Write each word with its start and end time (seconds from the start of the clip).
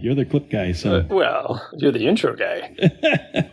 You're 0.00 0.14
the 0.14 0.24
clip 0.24 0.48
guy, 0.48 0.72
so. 0.72 0.98
Uh, 0.98 1.04
well, 1.08 1.68
you're 1.76 1.90
the 1.90 2.06
intro 2.06 2.36
guy. 2.36 2.72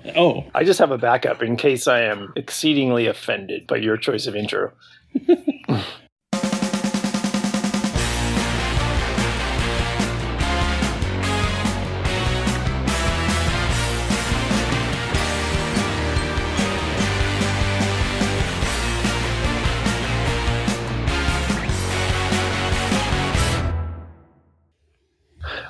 oh, 0.15 0.45
I 0.53 0.63
just 0.63 0.77
have 0.77 0.91
a 0.91 0.97
backup 0.97 1.41
in 1.41 1.57
case 1.57 1.87
I 1.87 2.01
am 2.01 2.33
exceedingly 2.35 3.07
offended 3.07 3.65
by 3.65 3.77
your 3.77 3.97
choice 3.97 4.27
of 4.27 4.35
intro. 4.35 4.71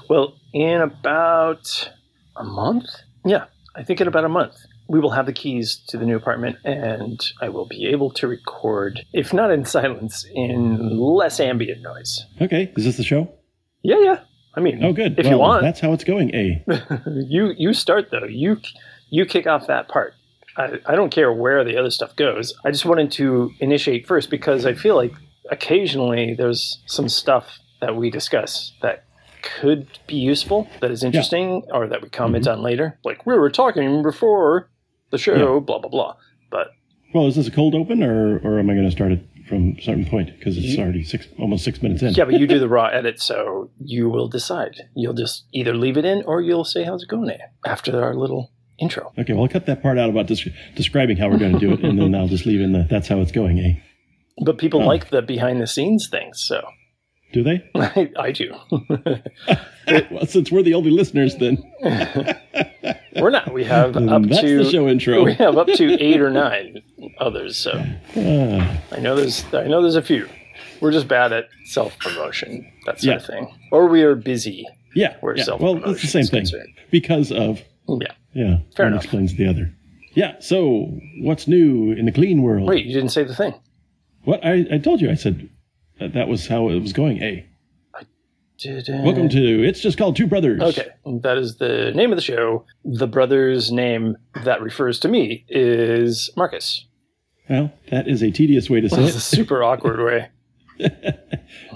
Well, 0.10 0.36
in 0.54 0.82
about 0.82 1.90
a 2.36 2.44
month? 2.44 2.86
Yeah, 3.26 3.45
I 3.76 3.84
think 3.84 4.02
in 4.02 4.08
about 4.08 4.26
a 4.26 4.30
month. 4.30 4.55
We 4.88 5.00
will 5.00 5.09
have 5.12 5.26
the 5.26 5.34
keys 5.34 5.78
to 5.88 5.98
the 5.98 6.05
new 6.05 6.16
apartment 6.16 6.58
and 6.64 7.20
I 7.41 7.50
will 7.50 7.66
be 7.66 7.88
able 7.88 8.12
to 8.12 8.28
record, 8.28 9.04
if 9.14 9.34
not 9.34 9.50
in 9.52 9.66
silence, 9.78 10.26
in 10.34 10.98
less 11.00 11.40
ambient 11.40 11.81
noise. 11.81 12.23
okay. 12.40 12.72
Is 12.78 12.86
this 12.86 12.98
the 12.98 13.04
show? 13.04 13.31
Yeah, 13.81 14.00
yeah. 14.00 14.20
I 14.55 14.59
mean, 14.62 14.84
Oh, 14.84 14.94
good. 14.94 15.20
If 15.20 15.26
you 15.26 15.38
want, 15.38 15.64
That's 15.64 15.80
how 15.80 15.91
it's 15.91 16.04
going, 16.04 16.34
eh? 16.34 16.59
A. 16.67 17.02
you 17.28 17.53
you 17.58 17.73
start 17.73 18.09
though. 18.12 18.26
You 18.26 18.62
you 19.09 19.26
kick 19.26 19.48
off 19.48 19.67
that 19.67 19.88
part. 19.90 20.14
I, 20.56 20.80
I 20.86 20.95
don't 20.95 21.09
care 21.09 21.34
where 21.34 21.64
the 21.66 21.78
other 21.78 21.90
stuff 21.92 22.16
goes. 22.16 22.53
I 22.64 22.72
just 22.72 22.86
wanted 22.86 23.12
to 23.14 23.52
initiate 23.59 24.08
first 24.08 24.30
because 24.30 24.66
I 24.66 24.73
feel 24.73 24.95
like 24.95 25.12
occasionally 25.52 26.36
there's 26.36 26.80
some 26.86 27.09
stuff 27.09 27.59
that 27.81 27.95
we 27.95 28.09
discuss 28.09 28.72
that 28.81 29.03
could 29.59 29.88
be 30.08 30.16
useful, 30.16 30.67
that 30.81 30.91
is 30.91 31.04
interesting, 31.04 31.63
or 31.72 31.88
that 31.88 32.02
we 32.02 32.09
comment 32.09 32.48
on 32.48 32.62
later. 32.62 32.98
Like 33.05 33.26
we 33.26 33.36
were 33.38 33.49
talking 33.49 34.02
before 34.03 34.70
the 35.11 35.17
show, 35.17 35.59
blah 35.59 35.80
blah 35.80 35.89
blah. 35.89 36.16
But 36.50 36.67
Well, 37.14 37.28
is 37.28 37.36
this 37.36 37.47
a 37.47 37.52
cold 37.52 37.75
open, 37.75 38.03
or, 38.03 38.39
or 38.39 38.59
am 38.59 38.70
I 38.70 38.73
going 38.73 38.86
to 38.86 38.92
start 38.92 39.11
it 39.14 39.25
from 39.47 39.75
a 39.78 39.81
certain 39.81 40.05
point? 40.05 40.38
Because 40.38 40.58
it's 40.58 40.78
already 40.78 41.03
six, 41.03 41.28
almost 41.39 41.64
six 41.64 41.81
minutes 41.81 42.02
in. 42.02 42.14
yeah, 42.14 42.25
but 42.25 42.39
you 42.39 42.47
do 42.47 42.59
the 42.59 42.67
raw 42.78 42.88
edit, 42.88 43.22
so 43.22 43.70
you 43.80 44.09
will 44.09 44.28
decide. 44.28 44.75
You'll 44.95 45.14
just 45.14 45.45
either 45.53 45.73
leave 45.75 45.98
it 45.98 46.05
in 46.05 46.23
or 46.25 46.42
you'll 46.42 46.66
say 46.66 46.83
how's 46.83 47.03
it 47.03 47.09
going 47.09 47.30
after 47.66 48.03
our 48.03 48.16
little 48.16 48.52
intro. 48.80 49.14
Okay, 49.17 49.33
well, 49.33 49.44
I'll 49.44 49.48
cut 49.50 49.66
that 49.67 49.81
part 49.81 49.98
out 49.98 50.09
about 50.09 50.27
des- 50.27 50.52
describing 50.75 51.16
how 51.17 51.30
we're 51.30 51.38
going 51.38 51.53
to 51.53 51.59
do 51.59 51.72
it, 51.73 51.83
and 51.83 51.98
then 52.00 52.14
I'll 52.20 52.27
just 52.27 52.45
leave 52.45 52.59
in 52.61 52.73
the 52.73 52.88
that's 52.89 53.08
how 53.08 53.20
it's 53.22 53.31
going, 53.31 53.59
eh? 53.59 53.80
But 54.44 54.58
people 54.58 54.81
Oh. 54.81 54.86
like 54.88 55.11
the 55.11 55.22
behind 55.22 55.61
the 55.61 55.67
scenes 55.67 56.09
things, 56.09 56.42
so 56.42 56.61
Do 57.36 57.44
they? 57.44 57.69
I, 57.75 58.09
I 58.17 58.31
do. 58.31 58.55
well, 60.09 60.25
since 60.25 60.52
we're 60.53 60.64
the 60.64 60.73
only 60.73 60.89
listeners, 60.89 61.36
then 61.36 61.61
We're 63.17 63.30
not. 63.30 63.53
We 63.53 63.66
have 63.66 63.97
up 63.97 64.23
that's 64.23 64.39
to 64.42 64.64
the 64.64 64.72
show 64.72 64.88
intro. 64.88 65.22
we 65.23 65.33
have 65.33 65.58
up 65.58 65.67
to 65.67 65.94
eight 66.02 66.22
or 66.22 66.30
nine 66.30 66.81
others. 67.19 67.58
So 67.58 67.72
Ah, 68.16 68.81
I 68.92 69.00
know 69.02 69.16
there's 69.17 69.44
I 69.53 69.67
know 69.67 69.81
there's 69.81 69.97
a 69.97 70.02
few. 70.02 70.30
We're 70.80 70.92
just 70.94 71.09
bad 71.09 71.33
at 71.33 71.50
self 71.66 71.97
promotion, 72.00 72.72
that 72.86 73.02
sort 73.02 73.17
of 73.17 73.25
thing, 73.25 73.47
or 73.72 73.88
we 73.88 74.03
are 74.03 74.16
busy. 74.16 74.66
yeah, 74.95 75.17
Where 75.20 75.36
yeah. 75.36 75.44
self 75.44 75.59
Well, 75.59 75.83
it's 75.89 76.02
the 76.02 76.08
same 76.08 76.25
thing 76.27 76.42
concerned. 76.42 76.70
because 76.89 77.31
of 77.33 77.61
Yeah. 77.88 78.14
yeah. 78.33 78.58
Fair 78.77 78.86
one 78.86 78.94
enough. 78.94 79.03
explains 79.03 79.36
the 79.36 79.47
other. 79.47 79.73
Yeah. 80.14 80.36
So, 80.39 80.97
what's 81.20 81.49
new 81.49 81.92
in 81.92 82.05
the 82.05 82.11
clean 82.14 82.42
world? 82.44 82.66
Wait, 82.70 82.86
you 82.86 82.94
didn't 82.94 83.09
say 83.09 83.25
the 83.25 83.36
thing. 83.36 83.53
What 84.23 84.39
I, 84.45 84.66
I 84.72 84.77
told 84.77 85.02
you, 85.02 85.09
I 85.11 85.16
said 85.16 85.49
that, 86.00 86.14
that 86.14 86.28
was 86.28 86.48
how 86.48 86.70
it 86.70 86.80
was 86.80 86.94
going. 86.94 87.22
Eh? 87.22 87.42
didn't. 88.58 89.04
Welcome 89.04 89.28
to 89.30 89.68
It's 89.68 89.82
Just 89.82 89.98
Called 89.98 90.16
Two 90.16 90.28
Brothers. 90.28 90.62
Okay, 90.62 90.88
that 91.06 91.38
is 91.38 91.58
the 91.58 91.92
name 91.94 92.12
of 92.12 92.16
the 92.16 92.22
show. 92.22 92.66
The 92.86 93.06
brother's 93.08 93.70
name 93.72 94.16
that 94.46 94.62
refers 94.62 94.98
to 95.02 95.10
me 95.10 95.46
is 95.50 96.30
Marcus. 96.38 96.86
Well, 97.50 97.73
that 97.92 98.08
is 98.08 98.23
a 98.23 98.32
tedious 98.32 98.70
way 98.70 98.80
to 98.82 98.89
say 98.89 99.04
It's 99.04 99.14
a 99.14 99.17
it. 99.17 99.22
super 99.22 99.61
awkward 99.64 100.00
way. 100.00 100.30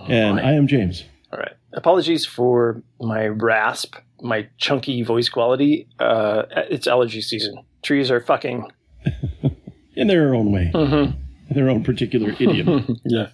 And 0.09 0.37
boy. 0.37 0.43
I 0.43 0.53
am 0.53 0.67
James. 0.67 1.03
All 1.31 1.37
right. 1.39 1.51
Apologies 1.73 2.25
for 2.25 2.81
my 2.99 3.27
rasp, 3.27 3.95
my 4.21 4.47
chunky 4.57 5.03
voice 5.03 5.29
quality. 5.29 5.87
Uh, 5.99 6.43
it's 6.69 6.87
allergy 6.87 7.21
season. 7.21 7.55
Trees 7.83 8.09
are 8.09 8.19
fucking. 8.21 8.71
In 9.95 10.07
their 10.07 10.33
own 10.33 10.51
way, 10.51 10.71
Mhm. 10.73 11.13
in 11.49 11.55
their 11.55 11.69
own 11.69 11.83
particular 11.83 12.29
idiom. 12.39 12.97
yeah. 13.05 13.27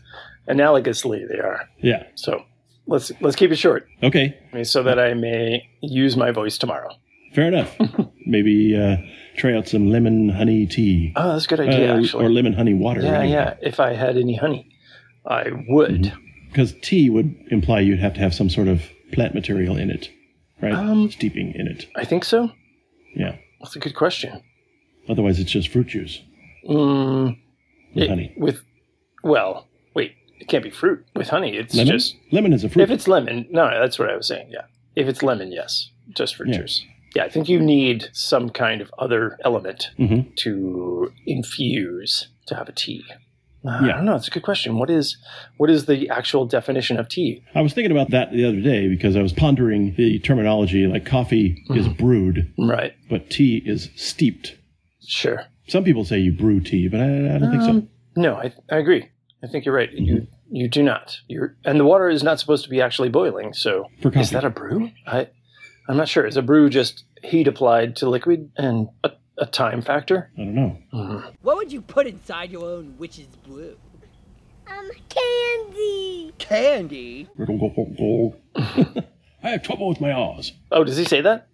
Analogously, 0.47 1.28
they 1.28 1.39
are. 1.39 1.67
yeah. 1.81 2.03
So 2.16 2.44
let's 2.88 3.11
let's 3.22 3.35
keep 3.35 3.51
it 3.51 3.56
short, 3.57 3.88
Okay. 4.03 4.38
so 4.63 4.83
that 4.83 5.00
I 5.00 5.13
may 5.13 5.67
use 5.81 6.16
my 6.17 6.31
voice 6.31 6.57
tomorrow. 6.57 6.89
Fair 7.33 7.47
enough. 7.47 7.75
Maybe 8.28 8.75
uh, 8.78 8.97
try 9.38 9.53
out 9.56 9.67
some 9.67 9.89
lemon 9.89 10.29
honey 10.29 10.66
tea. 10.66 11.13
Oh, 11.16 11.33
that's 11.33 11.45
a 11.45 11.47
good 11.50 11.59
idea, 11.59 11.94
Uh, 11.94 12.00
actually. 12.00 12.25
or 12.25 12.29
lemon 12.29 12.53
honey 12.53 12.73
water. 12.73 13.01
yeah, 13.01 13.23
yeah. 13.23 13.53
If 13.61 13.79
I 13.79 13.94
had 13.94 14.17
any 14.17 14.35
honey, 14.35 14.69
I 15.25 15.45
would. 15.67 16.13
Because 16.50 16.73
tea 16.81 17.09
would 17.09 17.35
imply 17.51 17.81
you'd 17.81 18.00
have 18.00 18.13
to 18.13 18.19
have 18.22 18.33
some 18.33 18.50
sort 18.50 18.67
of 18.67 18.83
plant 19.12 19.33
material 19.35 19.75
in 19.77 19.89
it, 19.91 20.09
right? 20.62 20.73
Um, 20.73 21.12
Steeping 21.12 21.53
in 21.53 21.67
it. 21.67 21.88
I 21.97 22.06
think 22.06 22.23
so. 22.23 22.50
Yeah. 23.16 23.35
That's 23.59 23.75
a 23.75 23.79
good 23.79 23.95
question. 23.95 24.41
Otherwise, 25.09 25.39
it's 25.39 25.51
just 25.51 25.67
fruit 25.69 25.88
juice 25.88 26.22
Mm, 26.67 27.38
with 27.94 28.03
it- 28.03 28.09
honey. 28.09 28.33
with 28.38 28.62
well, 29.23 29.67
it 30.40 30.47
can't 30.47 30.63
be 30.63 30.69
fruit 30.69 31.06
with 31.16 31.29
honey. 31.29 31.56
It's 31.56 31.73
Lemon? 31.75 31.94
just 31.94 32.16
lemon 32.31 32.53
is 32.53 32.63
a 32.63 32.69
fruit. 32.69 32.84
If 32.84 32.91
it's 32.91 33.07
lemon, 33.07 33.47
no, 33.50 33.69
that's 33.69 33.97
what 34.00 34.09
I 34.09 34.16
was 34.16 34.28
saying. 34.28 34.47
Yeah, 34.51 34.66
if 34.96 35.07
it's 35.07 35.23
lemon, 35.23 35.51
yes, 35.51 35.90
just 36.16 36.35
fruit 36.35 36.50
Yeah. 36.50 36.57
juice. 36.59 36.84
Yeah, 37.16 37.23
I 37.23 37.29
think 37.29 37.47
you 37.47 37.59
need 37.62 38.09
some 38.12 38.50
kind 38.50 38.81
of 38.81 38.91
other 39.00 39.38
element 39.45 39.91
Mhm. 39.97 40.35
to 40.38 41.13
infuse 41.25 42.28
to 42.47 42.56
have 42.56 42.68
a 42.68 42.72
tea. 42.74 43.03
Uh, 43.63 43.81
Yeah. 43.85 43.94
I 43.94 43.95
don't 43.97 44.06
know. 44.06 44.16
It's 44.16 44.28
a 44.28 44.31
good 44.31 44.44
question. 44.44 44.78
What 44.78 44.90
is 44.90 45.18
what 45.57 45.69
is 45.72 45.85
the 45.85 46.09
actual 46.09 46.45
definition 46.45 46.97
of 46.97 47.07
tea? 47.09 47.41
I 47.56 47.62
was 47.62 47.74
thinking 47.74 47.91
about 47.91 48.12
that 48.12 48.31
the 48.31 48.45
other 48.45 48.59
day 48.62 48.88
because 48.88 49.16
I 49.16 49.22
was 49.24 49.34
pondering 49.34 49.95
the 49.95 50.19
terminology. 50.19 50.85
Like 50.88 51.06
coffee 51.06 51.63
is 51.72 51.88
Mm-hmm. 51.88 51.94
brewed, 52.03 52.53
Right. 52.59 52.94
but 53.09 53.29
tea 53.29 53.63
is 53.66 53.90
steeped. 53.95 54.56
Sure. 55.07 55.45
Some 55.68 55.84
people 55.84 56.03
say 56.06 56.19
you 56.19 56.31
brew 56.31 56.59
tea, 56.59 56.88
but 56.88 57.00
I, 57.00 57.35
I 57.35 57.38
don't 57.40 57.50
think 57.51 57.63
so. 57.63 57.69
Um, 57.69 57.90
No, 58.16 58.35
I, 58.35 58.51
I 58.69 58.78
agree. 58.78 59.06
I 59.45 59.47
think 59.47 59.63
you're 59.63 59.75
right. 59.75 59.91
Mm-hmm. 59.91 60.03
You 60.06 60.28
you 60.51 60.67
do 60.67 60.81
not. 60.81 61.19
You're 61.28 61.56
and 61.63 61.79
the 61.79 61.85
water 61.85 62.09
is 62.09 62.23
not 62.23 62.39
supposed 62.39 62.63
to 62.63 62.69
be 62.69 62.81
actually 62.81 63.09
boiling. 63.09 63.53
So 63.53 63.89
For 64.01 64.11
is 64.17 64.31
that 64.31 64.44
a 64.44 64.50
brew? 64.50 64.89
I 65.06 65.28
I'm 65.88 65.97
not 65.97 66.07
sure. 66.09 66.25
Is 66.25 66.35
a 66.35 66.41
brew 66.41 66.69
just 66.69 67.03
heat 67.23 67.47
applied 67.47 67.95
to 67.97 68.09
liquid 68.09 68.51
and 68.57 68.89
a, 69.03 69.11
a 69.38 69.45
time 69.45 69.83
factor? 69.83 70.31
I 70.35 70.41
don't 70.41 70.56
know. 70.56 71.23
What 71.44 71.57
would 71.57 71.72
you 71.72 71.81
put 71.81 72.07
inside 72.07 72.51
your 72.51 72.66
own 72.66 72.95
witch's 72.97 73.28
brew? 73.47 73.78
Um, 74.67 74.89
candy. 75.09 76.33
Candy? 76.39 77.29
I 79.44 79.50
have 79.50 79.62
trouble 79.62 79.88
with 79.88 80.01
my 80.01 80.12
R's. 80.12 80.53
Oh, 80.72 80.83
does 80.83 80.97
he 80.97 81.06
say 81.06 81.22
that? 81.22 81.47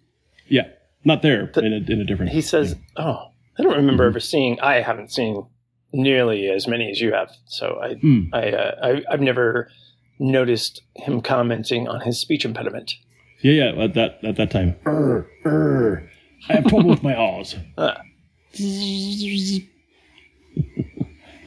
Yeah, 0.48 0.68
not 1.04 1.20
there. 1.20 1.50
in, 1.56 1.72
a, 1.74 1.92
in 1.92 2.00
a 2.00 2.04
different. 2.04 2.32
He 2.32 2.40
says, 2.40 2.74
"Oh, 2.96 3.28
I 3.58 3.62
don't 3.62 3.76
remember 3.76 4.04
ever 4.04 4.18
seeing. 4.20 4.58
I 4.60 4.80
haven't 4.80 5.12
seen 5.12 5.46
nearly 5.92 6.48
as 6.48 6.66
many 6.66 6.90
as 6.90 7.00
you 7.00 7.12
have. 7.12 7.30
So 7.46 7.78
I, 7.82 7.94
Hmm. 7.94 8.22
I, 8.32 8.50
uh, 8.50 8.74
I, 8.82 9.02
I've 9.12 9.20
never 9.20 9.70
noticed 10.18 10.82
him 10.96 11.20
commenting 11.20 11.88
on 11.88 12.00
his 12.00 12.18
speech 12.20 12.44
impediment. 12.44 12.94
Yeah, 13.40 13.52
yeah. 13.74 13.82
At 13.84 13.94
that 13.94 14.18
at 14.24 14.36
that 14.36 14.50
time. 14.50 14.76
Err, 14.86 15.26
err. 15.44 16.08
I 16.48 16.52
have 16.54 16.66
trouble 16.66 16.90
with 16.90 17.02
my 17.02 17.14
R's. 17.14 17.56
Ah. 17.78 18.00
the 18.52 19.64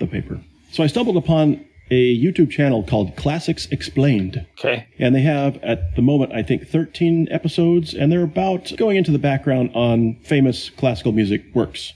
paper. 0.09 0.39
So 0.71 0.83
I 0.83 0.87
stumbled 0.87 1.17
upon 1.17 1.65
a 1.91 2.17
YouTube 2.17 2.49
channel 2.49 2.83
called 2.83 3.15
Classics 3.15 3.67
Explained. 3.71 4.45
Okay, 4.59 4.87
And 4.99 5.13
they 5.13 5.21
have, 5.21 5.57
at 5.57 5.95
the 5.95 6.01
moment, 6.01 6.31
I 6.33 6.41
think 6.41 6.67
13 6.67 7.27
episodes, 7.29 7.93
and 7.93 8.11
they're 8.11 8.23
about 8.23 8.71
going 8.75 8.97
into 8.97 9.11
the 9.11 9.19
background 9.19 9.69
on 9.75 10.15
famous 10.23 10.69
classical 10.71 11.11
music 11.11 11.43
works. 11.53 11.93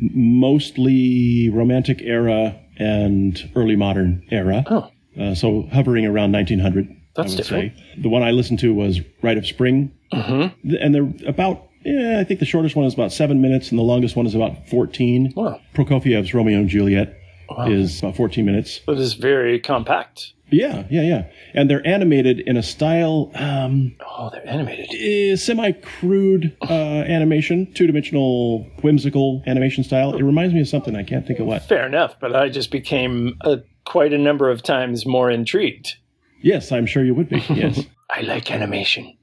Mostly 0.00 1.50
romantic 1.50 2.00
era 2.02 2.58
and 2.78 3.50
early 3.56 3.76
modern 3.76 4.24
era. 4.30 4.64
Oh. 4.66 4.90
Uh, 5.20 5.34
so 5.34 5.68
hovering 5.72 6.06
around 6.06 6.32
1900. 6.32 6.88
That's 7.14 7.32
I 7.32 7.34
would 7.34 7.36
different. 7.36 7.76
say. 7.76 8.00
The 8.02 8.08
one 8.08 8.22
I 8.22 8.30
listened 8.30 8.60
to 8.60 8.72
was 8.72 9.00
Rite 9.22 9.38
of 9.38 9.46
Spring. 9.46 9.92
Mm-hmm. 10.12 10.74
And 10.80 10.94
they're 10.94 11.28
about, 11.28 11.68
yeah, 11.84 12.20
I 12.20 12.24
think 12.24 12.40
the 12.40 12.46
shortest 12.46 12.76
one 12.76 12.86
is 12.86 12.94
about 12.94 13.12
seven 13.12 13.40
minutes, 13.40 13.70
and 13.70 13.78
the 13.78 13.82
longest 13.82 14.14
one 14.14 14.26
is 14.26 14.34
about 14.34 14.68
14. 14.68 15.32
Wow. 15.34 15.60
Prokofiev's 15.74 16.32
Romeo 16.32 16.58
and 16.58 16.68
Juliet 16.68 17.18
is 17.66 17.98
about 17.98 18.16
14 18.16 18.44
minutes. 18.44 18.80
But 18.86 18.92
it 18.92 19.00
is 19.00 19.14
very 19.14 19.58
compact. 19.58 20.34
Yeah, 20.50 20.84
yeah, 20.90 21.02
yeah. 21.02 21.30
And 21.54 21.68
they're 21.68 21.86
animated 21.86 22.40
in 22.40 22.56
a 22.56 22.62
style, 22.62 23.30
um, 23.34 23.94
Oh, 24.06 24.30
they're 24.32 24.48
animated. 24.48 25.38
semi 25.38 25.72
crude 25.72 26.56
uh, 26.62 26.72
animation, 26.72 27.72
two 27.74 27.86
dimensional, 27.86 28.64
whimsical 28.82 29.42
animation 29.46 29.84
style. 29.84 30.14
It 30.14 30.22
reminds 30.22 30.54
me 30.54 30.60
of 30.60 30.68
something 30.68 30.96
I 30.96 31.02
can't 31.02 31.26
think 31.26 31.38
of 31.38 31.46
what. 31.46 31.62
Fair 31.64 31.86
enough, 31.86 32.16
but 32.20 32.34
I 32.34 32.48
just 32.48 32.70
became 32.70 33.36
a, 33.42 33.58
quite 33.84 34.12
a 34.12 34.18
number 34.18 34.50
of 34.50 34.62
times 34.62 35.04
more 35.06 35.30
intrigued. 35.30 35.96
Yes, 36.40 36.72
I'm 36.72 36.86
sure 36.86 37.04
you 37.04 37.14
would 37.14 37.28
be. 37.28 37.40
Yes. 37.50 37.82
I 38.10 38.22
like 38.22 38.50
animation. 38.50 39.16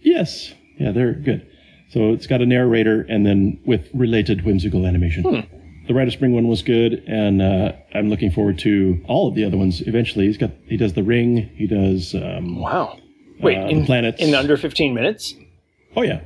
Yes. 0.00 0.52
Yeah, 0.78 0.92
they're 0.92 1.14
good. 1.14 1.46
So 1.88 2.12
it's 2.12 2.26
got 2.26 2.42
a 2.42 2.46
narrator 2.46 3.06
and 3.08 3.24
then 3.24 3.58
with 3.64 3.88
related 3.94 4.44
whimsical 4.44 4.84
animation. 4.86 5.48
The 5.86 5.94
Rite 5.94 6.08
of 6.08 6.12
Spring 6.12 6.32
one 6.32 6.48
was 6.48 6.62
good, 6.62 7.02
and 7.06 7.40
uh, 7.40 7.72
I'm 7.94 8.08
looking 8.10 8.30
forward 8.30 8.58
to 8.60 9.00
all 9.06 9.28
of 9.28 9.34
the 9.34 9.44
other 9.44 9.56
ones 9.56 9.80
eventually. 9.82 10.26
He's 10.26 10.36
got 10.38 10.50
he 10.66 10.76
does 10.76 10.94
the 10.94 11.02
Ring. 11.02 11.48
He 11.54 11.66
does. 11.66 12.14
Um, 12.14 12.60
Wow. 12.60 12.98
Wait, 13.40 13.58
Uh, 13.58 13.66
in 13.68 13.84
planets. 13.84 14.20
in 14.22 14.34
under 14.34 14.56
15 14.56 14.94
minutes? 14.94 15.34
oh 15.94 16.02
yeah, 16.02 16.20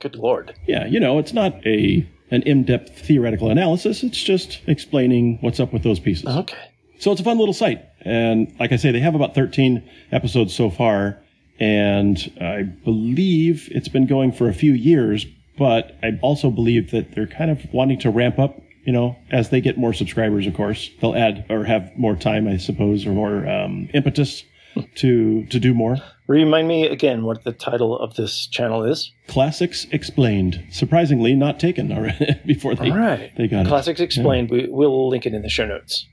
Good 0.00 0.16
lord. 0.16 0.54
yeah. 0.66 0.86
You 0.86 0.98
know, 1.00 1.18
it's 1.18 1.32
not 1.32 1.54
a 1.66 2.06
an 2.30 2.42
in-depth 2.42 3.06
theoretical 3.06 3.50
analysis. 3.50 4.02
It's 4.02 4.20
just 4.22 4.60
explaining 4.66 5.38
what's 5.42 5.60
up 5.60 5.72
with 5.72 5.82
those 5.84 6.00
pieces. 6.00 6.26
Okay. 6.26 6.56
So 6.98 7.12
it's 7.12 7.20
a 7.20 7.24
fun 7.24 7.38
little 7.38 7.54
site. 7.54 7.84
And 8.02 8.52
like 8.58 8.72
I 8.72 8.76
say, 8.76 8.90
they 8.90 8.98
have 9.00 9.14
about 9.14 9.34
13 9.34 9.88
episodes 10.10 10.52
so 10.54 10.70
far. 10.70 11.18
And 11.60 12.16
I 12.40 12.62
believe 12.62 13.68
it's 13.70 13.88
been 13.88 14.06
going 14.06 14.32
for 14.32 14.48
a 14.48 14.54
few 14.54 14.72
years, 14.72 15.24
but 15.58 15.96
I 16.02 16.18
also 16.22 16.50
believe 16.50 16.90
that 16.90 17.14
they're 17.14 17.26
kind 17.28 17.50
of 17.50 17.60
wanting 17.72 17.98
to 18.00 18.10
ramp 18.10 18.38
up, 18.38 18.58
you 18.86 18.92
know, 18.92 19.16
as 19.30 19.50
they 19.50 19.60
get 19.60 19.76
more 19.76 19.92
subscribers, 19.92 20.46
of 20.46 20.54
course. 20.54 20.90
They'll 21.00 21.14
add 21.16 21.44
or 21.50 21.64
have 21.64 21.96
more 21.98 22.16
time, 22.16 22.46
I 22.48 22.56
suppose, 22.56 23.04
or 23.06 23.10
more 23.10 23.46
um, 23.48 23.88
impetus 23.92 24.44
to, 24.96 25.44
to 25.46 25.58
do 25.60 25.74
more. 25.74 25.96
Remind 26.28 26.66
me 26.68 26.86
again 26.86 27.24
what 27.24 27.44
the 27.44 27.52
title 27.52 27.98
of 27.98 28.14
this 28.14 28.46
channel 28.46 28.82
is. 28.84 29.12
Classics 29.28 29.86
Explained. 29.92 30.64
Surprisingly, 30.70 31.34
not 31.34 31.60
taken 31.60 31.92
already 31.92 32.34
before 32.46 32.74
they, 32.74 32.90
All 32.90 32.96
right. 32.96 33.32
they 33.36 33.46
got 33.48 33.66
it. 33.66 33.68
Classics 33.68 34.00
Explained. 34.00 34.50
We, 34.50 34.66
we'll 34.68 35.08
link 35.08 35.26
it 35.26 35.34
in 35.34 35.42
the 35.42 35.48
show 35.48 35.66
notes. 35.66 36.06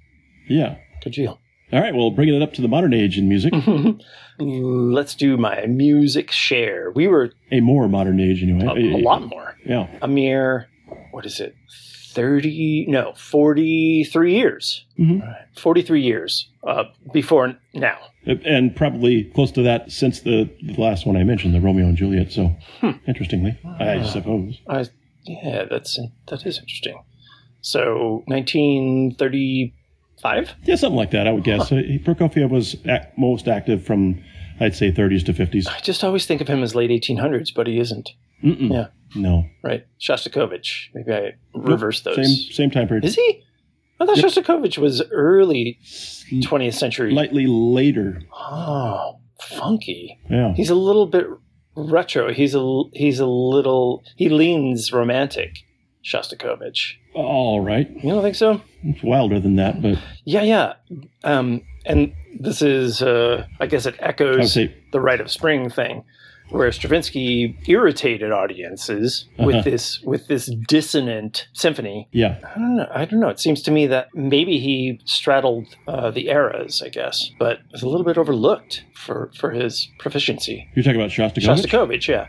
Yeah. 0.48 0.78
Good 1.04 1.14
deal. 1.14 1.40
All 1.72 1.82
right. 1.82 1.96
Well, 1.96 2.12
bringing 2.12 2.36
it 2.36 2.42
up 2.44 2.54
to 2.54 2.62
the 2.62 2.68
modern 2.68 2.94
age 2.94 3.18
in 3.18 3.28
music, 3.28 3.54
Let's 4.40 5.16
do 5.16 5.38
my 5.38 5.66
music 5.68 6.32
share. 6.32 6.92
We 6.92 7.08
were 7.08 7.32
a 7.52 7.60
more 7.60 7.88
modern 7.88 8.20
age 8.20 8.42
anyway. 8.44 8.66
a, 8.66 8.96
a 8.98 9.02
lot 9.02 9.28
more. 9.28 9.56
Yeah. 9.66 9.88
A 10.02 10.08
mere, 10.08 10.68
what 11.12 11.26
is 11.26 11.40
it? 11.40 11.56
30, 12.14 12.86
no, 12.88 13.14
43 13.14 14.36
years. 14.36 14.86
Mhm. 15.00 15.22
All 15.22 15.28
right. 15.28 15.46
43 15.58 16.02
years 16.02 16.50
uh, 16.66 16.84
before 17.14 17.56
now. 17.74 17.98
and 18.26 18.76
probably 18.76 19.26
close 19.26 19.52
to 19.52 19.62
that 19.64 19.92
since 19.92 20.22
the, 20.22 20.50
the 20.62 20.80
last 20.82 21.06
one 21.06 21.18
I 21.18 21.24
mentioned, 21.24 21.54
the 21.54 21.62
Romeo 21.62 21.86
and 21.88 21.98
Juliet. 21.98 22.32
So, 22.32 22.56
interestingly, 23.08 23.58
I 23.80 24.04
suppose. 24.06 24.60
I, 24.68 24.86
yeah, 25.26 25.66
that's 25.70 26.00
that 26.28 26.46
is 26.46 26.60
interesting. 26.60 27.02
So 27.62 28.24
1935. 28.28 30.56
Yeah, 30.64 30.76
something 30.76 30.98
like 30.98 31.12
that, 31.12 31.28
I 31.28 31.32
would 31.32 31.44
guess. 31.44 31.72
Uh, 31.72 31.76
Prokofiev 32.04 32.50
was 32.50 32.76
ac- 32.86 33.08
most 33.18 33.48
active 33.48 33.86
from, 33.86 34.24
I'd 34.60 34.76
say, 34.76 34.92
30s 34.92 35.26
to 35.26 35.34
50s. 35.34 35.68
I 35.68 35.80
just 35.80 36.04
always 36.04 36.26
think 36.26 36.42
of 36.42 36.48
him 36.48 36.64
as 36.64 36.76
late 36.76 36.90
1800s, 36.90 37.54
but 37.54 37.68
he 37.68 37.80
isn't. 37.80 38.12
Mm-mm. 38.44 38.72
Yeah. 38.72 38.88
No. 39.16 39.46
Right, 39.64 39.86
Shostakovich. 40.00 40.90
Maybe 40.94 41.12
I 41.14 41.32
reversed 41.54 42.04
those. 42.04 42.16
Same 42.16 42.52
same 42.52 42.72
time 42.72 42.88
period. 42.88 43.06
Is 43.06 43.16
he? 43.16 43.44
I 44.00 44.06
thought 44.06 44.18
Shostakovich 44.18 44.78
was 44.78 45.02
early 45.12 45.80
20th 45.84 46.74
century. 46.74 47.12
Slightly 47.14 47.46
later. 47.48 48.22
oh, 48.34 49.20
funky. 49.40 50.20
Yeah. 50.30 50.54
He's 50.54 50.70
a 50.70 50.76
little 50.76 51.06
bit 51.06 51.28
retro. 51.76 52.34
He's 52.34 52.56
a 52.56 52.84
he's 52.94 53.20
a 53.20 53.26
little 53.28 54.04
he 54.16 54.30
leans 54.30 54.92
romantic. 54.92 55.58
Shostakovich. 56.04 56.96
All 57.14 57.62
right. 57.62 57.90
You 57.90 58.10
don't 58.10 58.24
think 58.24 58.36
so? 58.36 58.62
It's 58.84 59.02
wilder 59.04 59.40
than 59.40 59.56
that, 59.56 59.82
but 59.82 59.98
Yeah, 60.26 60.42
yeah. 60.44 60.74
Um, 61.24 61.62
and 61.86 62.14
this 62.40 62.62
is, 62.62 63.02
uh, 63.02 63.48
I 63.60 63.68
guess, 63.68 63.86
it 63.86 63.96
echoes 64.00 64.54
the 64.56 65.00
Rite 65.00 65.22
of 65.22 65.32
Spring 65.32 65.70
thing, 65.70 66.04
where 66.54 66.72
Stravinsky 66.72 67.58
irritated 67.68 68.32
audiences 68.32 69.28
Uh-huh. 69.38 69.48
with 69.48 69.64
this 69.66 70.00
with 70.02 70.28
this 70.28 70.46
dissonant 70.68 71.48
symphony. 71.54 72.08
yeah. 72.12 72.38
I 72.56 72.60
don't 72.60 72.76
know. 72.78 72.88
I 72.94 73.06
don't 73.06 73.20
know. 73.20 73.30
It 73.30 73.40
seems 73.40 73.62
to 73.64 73.72
me 73.72 73.88
that 73.88 74.08
maybe 74.14 74.60
he 74.60 75.00
straddled 75.06 75.68
uh, 75.88 76.12
the 76.12 76.30
eras, 76.30 76.82
I 76.86 76.90
guess, 76.90 77.32
but 77.40 77.60
was 77.72 77.82
a 77.84 77.90
little 77.90 78.06
bit 78.06 78.18
overlooked 78.18 78.84
for 78.94 79.32
for 79.36 79.52
his 79.52 79.90
proficiency. 80.00 80.68
You're 80.76 80.84
talking 80.84 81.02
about 81.02 81.12
Shostakovich? 81.12 81.66
Shostakovich, 81.66 82.08
yeah. 82.08 82.28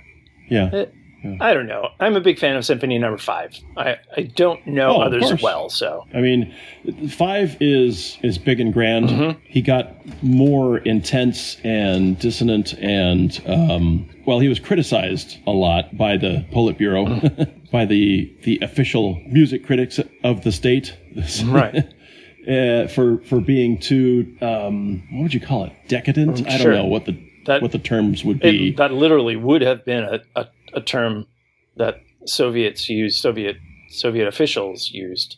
Yeah. 0.51 0.87
Uh, 1.25 1.37
I 1.41 1.55
don't 1.55 1.67
know. 1.67 1.89
I'm 2.01 2.17
a 2.17 2.21
big 2.21 2.39
fan 2.39 2.57
of 2.57 2.65
Symphony 2.65 2.99
Number 2.99 3.19
Five. 3.19 3.59
I, 3.77 3.97
I 4.17 4.23
don't 4.23 4.67
know 4.67 4.97
Oh, 4.97 5.01
others 5.01 5.41
well, 5.43 5.69
so 5.71 6.05
I 6.15 6.21
mean, 6.21 6.55
five 7.09 7.57
is 7.61 8.19
is 8.23 8.39
big 8.39 8.61
and 8.61 8.73
grand. 8.73 9.09
Mm-hmm. 9.09 9.41
He 9.45 9.63
got 9.63 9.91
more 10.23 10.79
intense 10.79 11.57
and 11.65 12.19
dissonant, 12.19 12.75
and 12.79 13.41
um, 13.47 14.09
well, 14.27 14.41
he 14.41 14.49
was 14.49 14.59
criticized 14.61 15.39
a 15.47 15.51
lot 15.53 15.97
by 15.97 16.17
the 16.17 16.45
Politburo, 16.53 17.07
Mm-hmm. 17.21 17.59
by 17.73 17.85
the 17.85 18.33
the 18.45 18.59
official 18.63 19.21
music 19.27 19.65
critics 19.67 19.99
of 20.23 20.45
the 20.45 20.53
state, 20.53 20.95
right. 21.47 21.77
uh, 22.49 22.87
for 22.89 23.19
for 23.23 23.41
being 23.41 23.79
too 23.79 24.37
um, 24.41 25.03
what 25.13 25.23
would 25.25 25.35
you 25.35 25.41
call 25.41 25.65
it? 25.65 25.73
Decadent? 25.89 26.47
I 26.47 26.59
don't 26.59 26.67
Mm, 26.69 26.75
know 26.77 26.87
what 26.87 27.05
the 27.07 27.17
That- 27.47 27.63
what 27.63 27.73
the 27.73 27.79
terms 27.79 28.25
would 28.25 28.41
be. 28.41 28.69
It, 28.69 28.77
that 28.77 28.93
literally 28.93 29.37
would 29.37 29.61
have 29.63 29.85
been 29.85 30.03
a, 30.05 30.21
a, 30.37 30.47
a 30.75 30.81
term 30.81 31.27
that 31.77 32.01
Soviets 32.27 32.89
used, 32.89 33.21
Soviet 33.21 33.57
Soviet 33.89 34.27
officials 34.27 34.91
used 34.91 35.37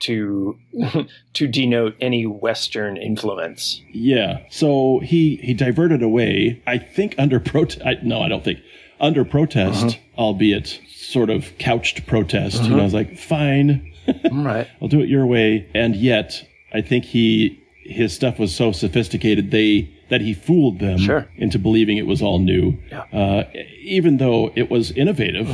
to 0.00 0.58
to 1.34 1.46
denote 1.46 1.94
any 2.00 2.26
Western 2.26 2.96
influence. 2.96 3.80
Yeah. 3.92 4.40
So 4.50 5.00
he 5.04 5.36
he 5.36 5.54
diverted 5.54 6.02
away. 6.02 6.60
I 6.66 6.78
think 6.78 7.14
under 7.18 7.38
protest. 7.40 8.02
No, 8.02 8.20
I 8.20 8.28
don't 8.28 8.44
think 8.44 8.60
under 9.00 9.24
protest, 9.24 9.84
Uh-huh. 9.84 9.96
albeit 10.18 10.80
sort 10.88 11.30
of 11.30 11.56
couched 11.58 12.06
protest. 12.06 12.62
You 12.64 12.70
know, 12.70 12.80
I 12.80 12.84
was 12.84 12.94
like, 12.94 13.18
fine, 13.18 13.92
Right. 14.32 14.68
I'll 14.80 14.88
do 14.88 15.00
it 15.00 15.08
your 15.08 15.26
way. 15.26 15.68
And 15.74 15.94
yet, 15.96 16.46
I 16.72 16.80
think 16.82 17.04
he 17.04 17.61
his 17.84 18.12
stuff 18.12 18.38
was 18.38 18.54
so 18.54 18.72
sophisticated 18.72 19.50
they 19.50 19.90
that 20.08 20.20
he 20.20 20.34
fooled 20.34 20.78
them 20.78 20.98
Sure. 20.98 21.28
into 21.36 21.58
believing 21.58 21.96
it 21.96 22.06
was 22.06 22.20
all 22.22 22.38
new. 22.38 22.76
Yeah. 22.90 23.02
Uh, 23.12 23.44
even 23.82 24.18
though 24.18 24.52
it 24.54 24.70
was 24.70 24.90
innovative, 24.92 25.48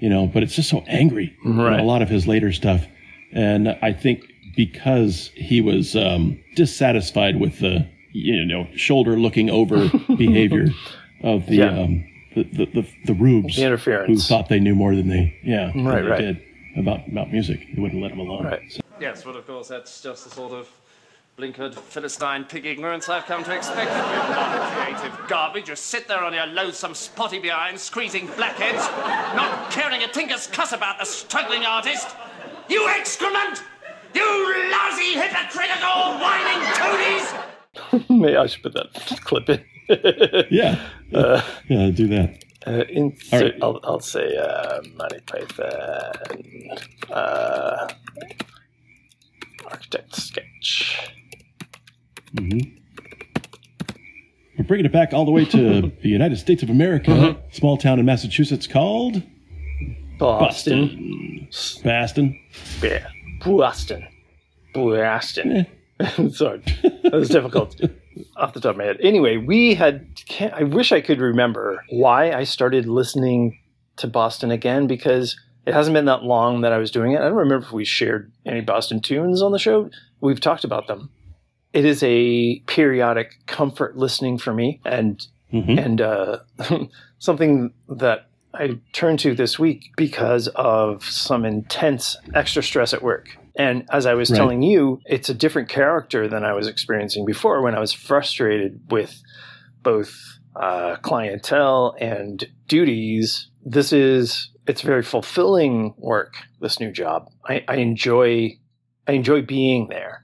you 0.00 0.08
know, 0.08 0.26
but 0.26 0.42
it's 0.42 0.54
just 0.56 0.68
so 0.68 0.82
angry. 0.88 1.36
Right. 1.44 1.78
a 1.78 1.84
lot 1.84 2.02
of 2.02 2.08
his 2.08 2.26
later 2.26 2.52
stuff, 2.52 2.84
and 3.32 3.68
I 3.80 3.92
think 3.92 4.24
because 4.56 5.30
he 5.34 5.60
was 5.60 5.96
um, 5.96 6.38
dissatisfied 6.56 7.38
with 7.40 7.60
the 7.60 7.86
you 8.12 8.44
know 8.44 8.66
shoulder 8.76 9.16
looking 9.18 9.48
over 9.50 9.88
behavior 10.16 10.66
of 11.22 11.46
the. 11.46 11.56
Yeah. 11.56 11.78
Um, 11.80 12.08
the, 12.34 12.44
the, 12.44 12.64
the, 12.64 12.88
the 13.04 13.12
rubes 13.12 13.56
The 13.56 13.64
interference. 13.66 14.08
who 14.08 14.16
thought 14.16 14.48
they 14.48 14.58
knew 14.58 14.74
more 14.74 14.96
than 14.96 15.08
they 15.08 15.38
yeah 15.44 15.66
Right, 15.76 16.00
they 16.00 16.08
right. 16.08 16.18
did 16.18 16.42
about 16.78 17.06
about 17.06 17.30
music 17.30 17.60
he 17.60 17.78
wouldn't 17.78 18.00
let 18.00 18.08
them 18.08 18.20
alone 18.20 18.44
Right. 18.46 18.72
So- 18.72 18.80
Yes, 18.98 19.26
well, 19.26 19.36
of 19.36 19.46
course, 19.46 19.68
that's 19.68 20.00
just 20.02 20.24
the 20.24 20.30
sort 20.30 20.52
of 20.54 20.66
blinkered 21.38 21.74
Philistine 21.74 22.44
pig 22.44 22.66
ignorance 22.66 23.08
I've 23.08 23.24
come 23.24 23.42
to 23.44 23.54
expect 23.54 23.90
from 23.90 24.10
you. 24.10 24.34
Non-creative 24.34 25.28
garbage. 25.28 25.68
You 25.68 25.76
sit 25.76 26.06
there 26.06 26.22
on 26.22 26.34
your 26.34 26.46
loathsome 26.46 26.94
spotty 26.94 27.38
behind, 27.38 27.78
squeezing 27.78 28.26
blackheads, 28.36 28.86
not 29.34 29.70
caring 29.70 30.02
a 30.02 30.08
tinker's 30.08 30.46
cuss 30.46 30.72
about 30.72 30.98
the 30.98 31.04
struggling 31.04 31.64
artist. 31.64 32.08
You 32.68 32.88
excrement! 32.88 33.62
You 34.14 34.70
lousy, 34.70 35.14
hypocritical, 35.14 36.18
whining 36.20 36.62
toadies! 36.74 38.08
Maybe 38.10 38.36
I 38.36 38.46
should 38.46 38.62
put 38.62 38.74
that 38.74 38.92
clip 39.24 39.48
in. 39.48 39.64
yeah 40.50 40.78
yeah 41.68 41.90
do 41.90 42.06
that 42.08 42.44
Uh, 42.66 42.84
in, 42.88 43.16
All 43.32 43.40
right. 43.40 43.54
I'll, 43.60 43.80
I'll 43.82 44.00
say 44.00 44.36
uh, 44.36 44.80
Monty 44.96 45.18
Python 45.26 46.70
uh, 47.10 47.88
architect 49.68 50.14
sketch. 50.14 51.12
We're 52.38 52.60
bringing 54.66 54.86
it 54.86 54.92
back 54.92 55.12
all 55.12 55.24
the 55.24 55.30
way 55.30 55.44
to 55.44 55.92
the 56.02 56.08
united 56.08 56.36
states 56.38 56.62
of 56.62 56.70
america 56.70 57.10
Mm-hmm. 57.10 57.40
small 57.52 57.76
town 57.76 57.98
in 57.98 58.06
massachusetts 58.06 58.66
called 58.66 59.22
Boston. 60.18 61.48
baston 61.82 62.38
Yeah. 62.82 63.08
Boston. 63.44 64.06
Boston. 64.72 65.66
Eh. 65.98 66.28
Sorry. 66.30 66.62
That 67.02 67.12
was 67.12 67.28
difficult 67.28 67.80
off 68.36 68.54
the 68.54 68.60
top 68.60 68.72
of 68.72 68.76
my 68.76 68.84
head. 68.84 68.98
Anyway, 69.00 69.36
we 69.36 69.74
had, 69.74 70.06
can't, 70.28 70.54
I 70.54 70.62
wish 70.62 70.92
I 70.92 71.00
could 71.00 71.20
remember 71.20 71.82
why 71.90 72.30
I 72.30 72.44
started 72.44 72.86
listening 72.86 73.58
to 73.96 74.06
Boston 74.06 74.52
again 74.52 74.86
because 74.86 75.36
it 75.66 75.74
hasn't 75.74 75.94
been 75.94 76.04
that 76.04 76.22
long 76.22 76.60
that 76.60 76.72
I 76.72 76.78
was 76.78 76.92
doing 76.92 77.12
it. 77.12 77.16
I 77.20 77.24
don't 77.24 77.34
remember 77.34 77.66
if 77.66 77.72
we 77.72 77.84
shared 77.84 78.30
any 78.46 78.60
Boston 78.60 79.00
tunes 79.00 79.42
on 79.42 79.50
the 79.50 79.58
show. 79.58 79.90
We've 80.20 80.40
talked 80.40 80.62
about 80.62 80.86
them. 80.86 81.10
It 81.72 81.84
is 81.84 82.02
a 82.02 82.60
periodic 82.66 83.34
comfort 83.46 83.96
listening 83.96 84.38
for 84.38 84.52
me 84.52 84.80
and 84.84 85.24
Mhm. 85.52 85.78
and 85.84 86.00
uh, 86.00 86.38
something 87.18 87.72
that 87.88 88.26
I 88.54 88.78
turned 88.92 89.18
to 89.20 89.34
this 89.34 89.58
week 89.58 89.90
because 89.96 90.48
of 90.48 91.04
some 91.04 91.44
intense 91.44 92.16
extra 92.34 92.62
stress 92.62 92.92
at 92.94 93.02
work. 93.02 93.36
And 93.56 93.84
as 93.90 94.06
I 94.06 94.14
was 94.14 94.30
Right. 94.30 94.36
telling 94.38 94.62
you, 94.62 95.00
it's 95.04 95.28
a 95.28 95.34
different 95.34 95.68
character 95.68 96.26
than 96.28 96.42
I 96.44 96.52
was 96.54 96.66
experiencing 96.66 97.24
before 97.26 97.60
when 97.62 97.74
I 97.74 97.80
was 97.80 97.92
frustrated 97.92 98.80
with 98.90 99.22
both 99.82 100.14
uh, 100.56 100.96
clientele 100.96 101.94
and 102.00 102.44
duties, 102.68 103.48
this 103.64 103.92
is 103.92 104.50
it's 104.66 104.82
very 104.82 105.02
fulfilling 105.02 105.94
work. 105.98 106.34
This 106.60 106.78
new 106.80 106.92
job, 106.92 107.26
I, 107.46 107.64
I 107.68 107.76
enjoy 107.76 108.56
I 109.08 109.12
enjoy 109.12 109.42
being 109.42 109.88
there, 109.88 110.21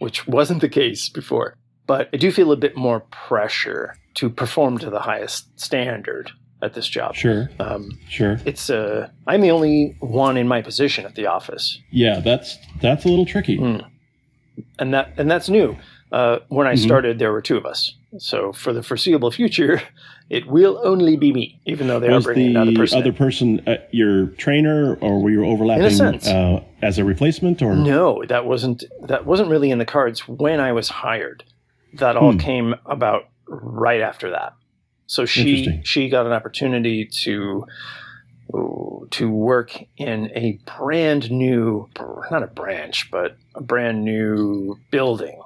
which 0.00 0.26
wasn't 0.26 0.60
the 0.60 0.68
case 0.68 1.08
before. 1.08 1.54
But 1.86 2.08
I 2.12 2.16
do 2.16 2.32
feel 2.32 2.50
a 2.52 2.56
bit 2.56 2.76
more 2.76 3.00
pressure 3.28 3.94
to 4.14 4.28
perform 4.28 4.78
to 4.78 4.90
the 4.90 5.00
highest 5.00 5.58
standard 5.60 6.30
at 6.62 6.74
this 6.74 6.88
job. 6.88 7.14
Sure, 7.14 7.48
Um, 7.60 7.98
sure. 8.08 8.40
it's 8.44 8.68
uh, 8.70 9.08
I'm 9.26 9.40
the 9.40 9.50
only 9.50 9.96
one 10.00 10.36
in 10.36 10.48
my 10.48 10.62
position 10.62 11.04
at 11.06 11.14
the 11.14 11.26
office, 11.26 11.78
Yeah, 11.92 12.20
that's 12.20 12.58
that's 12.82 13.04
a 13.04 13.08
little 13.08 13.26
tricky. 13.26 13.56
Mm. 13.58 13.84
and 14.78 14.92
that 14.94 15.12
and 15.16 15.30
that's 15.30 15.48
new. 15.48 15.76
Uh, 16.12 16.38
when 16.48 16.66
I 16.66 16.74
Mhm. 16.74 16.78
started, 16.84 17.18
there 17.18 17.30
were 17.32 17.40
two 17.42 17.56
of 17.56 17.64
us. 17.64 17.94
So 18.18 18.52
for 18.52 18.72
the 18.72 18.82
foreseeable 18.82 19.30
future, 19.30 19.80
it 20.30 20.46
will 20.46 20.80
only 20.84 21.16
be 21.16 21.32
me, 21.32 21.60
even 21.66 21.88
though 21.88 21.98
they 22.00 22.08
Was 22.08 22.24
are 22.24 22.32
bringing 22.32 22.52
the 22.54 22.60
another 22.60 22.76
person. 22.78 22.98
other 22.98 23.10
in. 23.10 23.16
person 23.16 23.60
uh, 23.66 23.76
your 23.90 24.26
trainer, 24.28 24.94
or 25.02 25.20
were 25.20 25.30
you 25.30 25.44
overlapping 25.44 25.82
in 25.86 25.92
a 25.92 25.96
sense. 25.96 26.26
Uh, 26.28 26.62
as 26.80 26.98
a 26.98 27.04
replacement? 27.04 27.60
Or 27.60 27.74
No, 27.74 28.24
that 28.28 28.46
wasn't 28.46 28.84
that 29.08 29.26
wasn't 29.26 29.50
really 29.50 29.70
in 29.70 29.78
the 29.78 29.84
cards 29.84 30.26
when 30.28 30.60
I 30.60 30.72
was 30.72 30.88
hired. 30.88 31.44
That 31.94 32.16
all 32.16 32.32
Hmm. 32.32 32.38
came 32.38 32.74
about 32.86 33.24
right 33.48 34.00
after 34.00 34.30
that. 34.30 34.54
So 35.06 35.26
she 35.26 35.80
she 35.84 36.08
got 36.08 36.24
an 36.26 36.32
opportunity 36.32 37.06
to 37.24 37.66
to 39.10 39.30
work 39.30 39.76
in 39.96 40.30
a 40.36 40.58
brand 40.78 41.30
new 41.30 41.88
not 42.30 42.42
a 42.42 42.48
branch 42.48 43.08
but 43.10 43.36
a 43.54 43.62
brand 43.62 44.04
new 44.04 44.76
building 44.90 45.40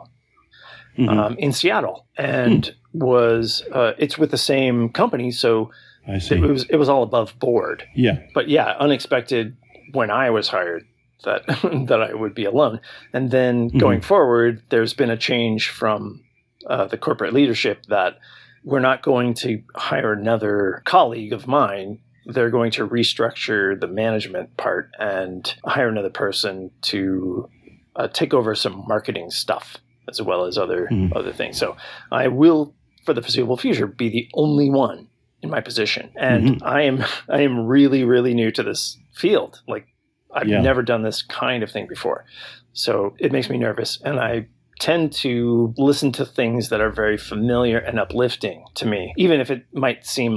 Mhm. 0.99 1.09
um, 1.09 1.37
in 1.39 1.53
Seattle 1.53 2.07
and 2.17 2.75
was 2.93 3.63
uh, 3.73 3.93
it's 3.99 4.17
with 4.17 4.31
the 4.31 4.39
same 4.39 4.89
company 4.91 5.31
so 5.33 5.71
I 6.07 6.19
see. 6.19 6.37
it 6.37 6.41
was 6.41 6.65
it 6.71 6.77
was 6.77 6.89
all 6.89 7.03
above 7.03 7.37
board 7.39 7.85
yeah, 7.95 8.19
but 8.35 8.49
yeah, 8.49 8.75
unexpected 8.79 9.57
when 9.93 10.11
I 10.11 10.31
was 10.31 10.49
hired 10.49 10.87
that 11.25 11.47
that 11.89 12.01
I 12.03 12.15
would 12.15 12.35
be 12.35 12.45
alone. 12.45 12.81
And 13.13 13.31
then 13.31 13.69
going 13.69 14.01
forward, 14.03 14.63
there's 14.69 14.93
been 14.95 15.11
a 15.11 15.17
change 15.17 15.69
from 15.71 16.23
uh, 16.67 16.85
the 16.87 16.99
corporate 16.99 17.33
leadership 17.33 17.87
that 17.87 18.19
we're 18.63 18.81
not 18.81 19.03
going 19.03 19.35
to 19.35 19.63
hire 19.75 20.13
another 20.13 20.83
colleague 20.85 21.33
of 21.33 21.47
mine. 21.47 21.99
They're 22.27 22.51
going 22.51 22.71
to 22.73 22.87
restructure 22.87 23.79
the 23.79 23.89
management 23.89 24.57
part 24.57 24.91
and 24.99 25.55
hire 25.65 25.89
another 25.89 26.11
person 26.11 26.71
to 26.83 27.49
uh, 27.97 28.09
take 28.09 28.33
over 28.35 28.55
some 28.55 28.85
marketing 28.87 29.31
stuff 29.31 29.77
as 30.21 30.27
well 30.27 30.45
as 30.45 30.57
other 30.59 30.89
Mhm. 30.91 31.15
other 31.17 31.33
things. 31.33 31.59
So 31.59 31.77
I 32.13 32.29
will, 32.29 32.75
for 33.05 33.13
the 33.15 33.23
foreseeable 33.23 33.57
future, 33.57 33.87
be 33.87 34.09
the 34.09 34.29
only 34.35 34.71
one 34.71 35.09
in 35.43 35.51
my 35.51 35.61
position, 35.61 36.11
and 36.17 36.63
I 36.63 36.83
am 36.83 37.05
I 37.29 37.41
am 37.43 37.67
really 37.67 38.05
really 38.05 38.35
new 38.35 38.51
to 38.53 38.63
this 38.63 38.99
field. 39.13 39.61
Like 39.69 39.87
I've 40.33 40.49
Yeah. 40.49 40.61
never 40.63 40.83
done 40.83 41.03
this 41.03 41.23
kind 41.23 41.63
of 41.63 41.71
thing 41.71 41.87
before, 41.87 42.25
so 42.73 43.15
it 43.19 43.31
makes 43.33 43.49
me 43.51 43.59
nervous, 43.59 44.01
and 44.05 44.19
I 44.21 44.47
tend 44.81 45.13
to 45.13 45.73
listen 45.79 46.11
to 46.13 46.25
things 46.27 46.69
that 46.71 46.81
are 46.81 46.91
very 46.91 47.17
familiar 47.17 47.79
and 47.79 48.01
uplifting 48.01 48.65
to 48.75 48.87
me, 48.87 49.13
even 49.17 49.41
if 49.41 49.49
it 49.51 49.63
might 49.73 50.05
seem 50.05 50.37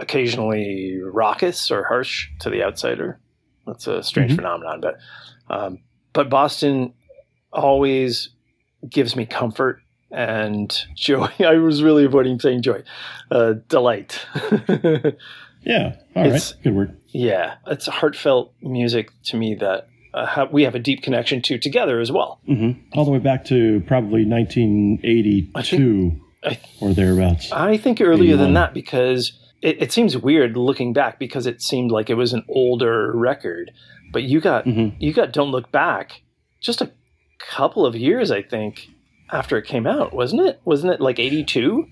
occasionally 0.00 0.98
raucous 1.02 1.70
or 1.70 1.84
harsh 1.84 2.28
to 2.40 2.50
the 2.50 2.62
outsider. 2.64 3.20
That's 3.66 3.86
a 3.86 4.02
strange 4.02 4.32
Mhm. 4.32 4.36
phenomenon, 4.36 4.80
but 4.80 4.98
um, 5.48 5.78
but 6.12 6.28
Boston 6.30 6.92
always 7.52 8.30
gives 8.88 9.14
me 9.16 9.26
comfort 9.26 9.82
and 10.10 10.84
joy. 10.96 11.28
I 11.40 11.56
was 11.56 11.82
really 11.82 12.04
avoiding 12.04 12.38
saying 12.40 12.62
joy, 12.62 12.82
uh, 13.30 13.54
delight. 13.68 14.24
yeah. 15.62 15.96
All 16.16 16.22
right, 16.22 16.26
It's- 16.26 16.54
good 16.62 16.74
word. 16.74 16.96
yeah, 17.08 17.56
it's 17.66 17.86
heartfelt 17.86 18.52
music 18.62 19.12
to 19.24 19.36
me 19.36 19.54
that 19.56 19.88
uh, 20.12 20.26
ha- 20.26 20.48
we 20.50 20.64
have 20.64 20.74
a 20.74 20.78
deep 20.80 21.02
connection 21.02 21.40
to 21.42 21.58
together 21.58 22.00
as 22.00 22.10
well. 22.10 22.40
hmm 22.46 22.72
All 22.94 23.04
the 23.04 23.10
way 23.12 23.18
back 23.20 23.44
to 23.46 23.80
probably 23.86 24.24
1982 24.24 26.20
I, 26.42 26.58
or 26.80 26.92
thereabouts. 26.94 27.52
I 27.52 27.76
think 27.76 28.00
earlier 28.00 28.34
81. 28.34 28.38
than 28.38 28.54
that 28.54 28.74
because 28.74 29.32
it, 29.62 29.80
it 29.82 29.92
seems 29.92 30.16
weird 30.16 30.56
looking 30.56 30.92
back 30.92 31.18
because 31.18 31.46
it 31.46 31.62
seemed 31.62 31.90
like 31.92 32.10
it 32.10 32.14
was 32.14 32.32
an 32.32 32.44
older 32.48 33.12
record, 33.14 33.70
but 34.12 34.22
you 34.24 34.40
got 34.40 34.64
Mhm. 34.64 34.94
you 34.98 35.12
got 35.12 35.32
Don't 35.32 35.50
Look 35.52 35.70
Back 35.70 36.22
just 36.60 36.80
a 36.80 36.90
couple 37.48 37.84
of 37.86 37.94
years, 37.96 38.30
I 38.30 38.42
think, 38.42 38.88
after 39.32 39.56
it 39.56 39.64
came 39.66 39.86
out, 39.86 40.12
wasn't 40.12 40.42
it? 40.42 40.60
Wasn't 40.64 40.92
it 40.92 41.00
like 41.00 41.18
eighty 41.18 41.44
two? 41.44 41.86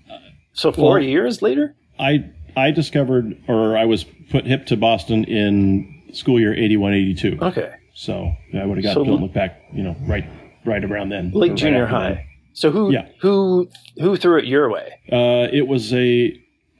So 0.53 0.71
four 0.71 0.93
Well- 0.93 1.03
years 1.03 1.41
later. 1.41 1.75
I 1.99 2.25
I 2.55 2.71
discovered, 2.71 3.37
or 3.47 3.77
I 3.77 3.85
was 3.85 4.05
put 4.31 4.45
hip 4.45 4.65
to 4.67 4.77
Boston 4.77 5.23
in 5.25 6.01
school 6.13 6.39
year 6.39 6.53
81, 6.53 6.93
82. 6.93 7.37
Okay, 7.41 7.71
So 7.93 8.31
I 8.53 8.65
would 8.65 8.77
have 8.77 8.83
got 8.83 8.93
So- 8.95 9.03
Don't 9.03 9.21
Look 9.21 9.33
Back, 9.33 9.61
you 9.73 9.83
know, 9.83 9.95
right 10.07 10.25
right 10.65 10.83
around 10.83 11.09
then. 11.09 11.31
late 11.33 11.55
junior 11.55 11.83
after 11.83 11.95
high. 11.95 12.25
So 12.53 12.71
who 12.71 12.91
Yeah. 12.91 13.05
who 13.19 13.69
who 13.99 14.15
threw 14.17 14.37
it 14.39 14.45
your 14.45 14.69
way? 14.71 14.93
Uh, 15.11 15.47
it 15.51 15.67
was 15.67 15.93
a 15.93 16.33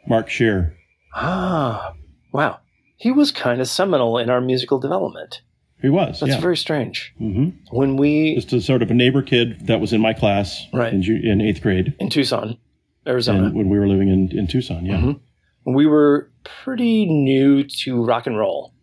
Mark 0.07 0.29
Shear. 0.29 0.73
Ah, 1.15 1.93
wow. 2.33 2.59
He 2.97 3.11
was 3.11 3.31
kind 3.31 3.61
of 3.61 3.67
seminal 3.67 4.17
in 4.17 4.29
our 4.29 4.41
musical 4.41 4.79
development. 4.79 5.41
He 5.81 5.89
was. 5.89 6.19
That's 6.19 6.33
yeah. 6.33 6.39
very 6.41 6.57
strange. 6.57 7.13
hmm 7.17 7.49
When 7.71 7.95
we 7.97 8.35
Just 8.35 8.51
a 8.53 8.61
sort 8.61 8.81
of 8.81 8.91
a 8.91 8.93
neighbor 8.93 9.21
kid 9.21 9.67
that 9.67 9.79
was 9.79 9.93
in 9.93 10.01
my 10.01 10.13
class 10.13 10.67
Right. 10.73 10.93
in, 10.93 11.01
ju- 11.01 11.21
in 11.23 11.39
eighth 11.41 11.61
grade. 11.61 11.93
in 11.99 12.09
Tucson, 12.09 12.57
Arizona, 13.07 13.45
And 13.45 13.55
when 13.55 13.69
we 13.69 13.79
were 13.79 13.87
living 13.87 14.09
in, 14.09 14.37
in 14.37 14.47
Tucson, 14.47 14.85
yeah. 14.85 14.97
Mhm. 14.97 15.19
we 15.65 15.85
were 15.85 16.29
pretty 16.43 17.05
new 17.05 17.63
to 17.63 18.03
rock 18.03 18.27
and 18.27 18.37
roll. 18.37 18.73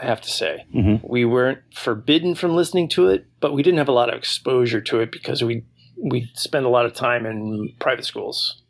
I 0.00 0.06
have 0.06 0.20
to 0.22 0.30
say, 0.30 0.64
Mhm. 0.74 1.00
we 1.02 1.24
weren't 1.24 1.58
forbidden 1.74 2.34
from 2.36 2.54
listening 2.54 2.88
to 2.90 3.08
it, 3.08 3.26
but 3.40 3.52
we 3.52 3.62
didn't 3.62 3.78
have 3.78 3.88
a 3.88 3.92
lot 3.92 4.08
of 4.08 4.16
exposure 4.16 4.80
to 4.80 5.00
it 5.00 5.10
because 5.12 5.42
we 5.44 5.64
we 6.00 6.30
spent 6.34 6.64
a 6.64 6.68
lot 6.68 6.86
of 6.86 6.92
time 6.94 7.26
in 7.26 7.72
private 7.80 8.04
schools, 8.04 8.62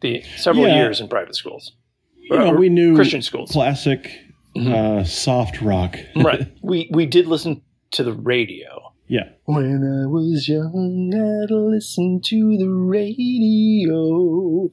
the 0.00 0.20
several 0.36 0.66
Yeah. 0.66 0.74
years 0.78 1.00
in 1.00 1.06
private 1.06 1.36
schools, 1.36 1.72
You 2.18 2.36
know, 2.38 2.52
we 2.54 2.68
knew 2.68 2.96
Christian 2.96 3.22
schools. 3.22 3.52
classic. 3.52 4.10
Uh, 4.56 5.04
soft 5.04 5.60
rock. 5.62 5.96
right. 6.16 6.52
We 6.62 6.88
we 6.92 7.06
did 7.06 7.26
listen 7.26 7.62
to 7.92 8.02
the 8.04 8.12
radio. 8.12 8.92
yeah. 9.08 9.28
When 9.44 9.82
I 9.82 10.06
was 10.06 10.48
young, 10.48 11.10
I'd 11.14 11.50
listen 11.50 12.20
to 12.22 12.56
the 12.58 12.68
radio. 12.68 14.70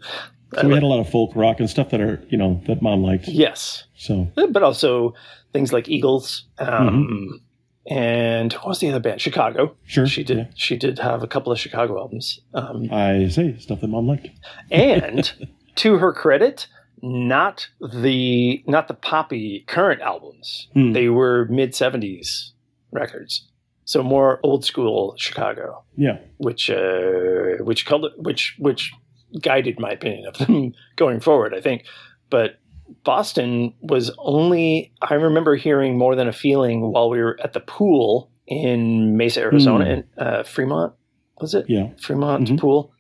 So 0.60 0.68
we 0.68 0.74
had 0.74 0.84
a 0.84 0.88
lot 0.88 1.00
of 1.00 1.10
folk 1.10 1.32
rock 1.36 1.60
and 1.60 1.70
stuff 1.70 1.90
that 1.90 2.00
are, 2.00 2.22
you 2.30 2.38
know, 2.38 2.62
that 2.68 2.82
mom 2.82 3.04
liked. 3.04 3.28
Yes, 3.28 3.86
So 3.98 4.28
but 4.36 4.64
also 4.64 5.14
things 5.54 5.74
like 5.74 5.90
Eagles. 5.90 6.46
Um, 6.60 7.42
And 7.90 8.52
what 8.54 8.68
was 8.68 8.80
the 8.80 8.90
other 8.90 9.00
band? 9.00 9.22
Chicago. 9.22 9.76
sure. 9.86 10.06
She 10.08 10.24
did. 10.24 10.38
yeah. 10.38 10.46
She 10.56 10.76
did 10.78 11.00
have 11.00 11.24
a 11.24 11.28
couple 11.28 11.52
of 11.54 11.60
Chicago 11.60 11.98
albums. 11.98 12.40
Um, 12.54 12.88
I 12.92 13.28
say 13.30 13.56
stuff 13.60 13.80
that 13.82 13.88
mom 13.88 14.08
liked. 14.08 14.28
and 14.70 15.48
to 15.78 15.98
her 15.98 16.12
credit, 16.14 16.68
not 17.02 17.68
the 17.94 18.64
not 18.68 18.88
the 18.88 18.94
poppy 18.94 19.64
current 19.68 20.02
albums. 20.02 20.68
Hmm. 20.74 20.94
They 20.94 21.10
were 21.10 21.46
mid 21.50 21.72
'70s 21.72 22.52
records, 22.92 23.48
so 23.86 24.02
more 24.04 24.40
old 24.44 24.66
school 24.66 25.16
Chicago. 25.18 25.84
Yeah. 25.96 26.18
which 26.38 26.70
uh, 26.70 27.58
which 27.64 27.86
color, 27.86 28.10
which 28.18 28.56
which 28.60 28.94
guided 29.42 29.80
my 29.80 29.92
opinion 29.92 30.26
of 30.28 30.38
them 30.38 30.74
going 30.96 31.20
forward. 31.20 31.54
I 31.54 31.62
think, 31.62 31.86
but 32.30 32.60
Boston 33.04 33.74
was 33.82 34.12
only 34.18 34.94
I 35.02 35.16
remember 35.16 35.56
hearing 35.56 35.98
more 35.98 36.16
than 36.16 36.28
a 36.28 36.34
feeling 36.34 36.92
while 36.92 37.10
we 37.10 37.20
were 37.22 37.38
at 37.44 37.54
the 37.54 37.60
pool 37.60 38.32
in 38.48 39.18
Mesa, 39.18 39.42
Arizona, 39.42 39.86
Hmm. 39.86 39.92
in 39.92 40.04
uh, 40.18 40.44
Fremont. 40.44 40.94
Was 41.42 41.54
it 41.54 41.66
Yeah. 41.70 41.90
Fremont 42.00 42.48
Mhm. 42.48 42.60
pool? 42.60 42.92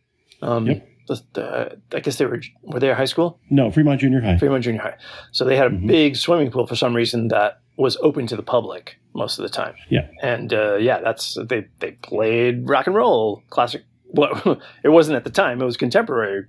Um, 0.42 0.68
Yep. 0.68 0.88
The, 1.33 1.77
I 1.93 1.99
guess 1.99 2.17
they 2.17 2.25
were 2.25 2.41
were 2.63 2.79
they 2.79 2.91
at 2.91 2.97
high 2.97 3.05
school? 3.05 3.39
No, 3.49 3.71
Fremont 3.71 4.01
Junior 4.01 4.21
High. 4.21 4.37
Fremont 4.37 4.63
Junior 4.63 4.81
High. 4.81 4.95
So 5.31 5.45
they 5.45 5.55
had 5.55 5.67
a 5.67 5.69
Mhm. 5.75 5.87
big 5.87 6.15
swimming 6.15 6.51
pool 6.51 6.67
for 6.67 6.75
some 6.75 6.95
reason 6.95 7.29
that 7.29 7.59
was 7.77 7.97
open 8.01 8.27
to 8.27 8.35
the 8.35 8.43
public 8.43 8.97
most 9.13 9.39
of 9.39 9.43
the 9.43 9.49
time. 9.49 9.75
Yeah. 9.89 10.07
And 10.21 10.53
uh, 10.53 10.75
yeah, 10.75 10.99
that's 10.99 11.37
they 11.49 11.67
they 11.79 11.91
played 11.91 12.67
rock 12.67 12.87
and 12.87 12.95
roll 12.95 13.41
classic. 13.49 13.83
Well, 14.09 14.59
it 14.83 14.89
wasn't 14.89 15.15
at 15.17 15.23
the 15.23 15.29
time; 15.29 15.61
it 15.61 15.65
was 15.65 15.77
contemporary 15.77 16.45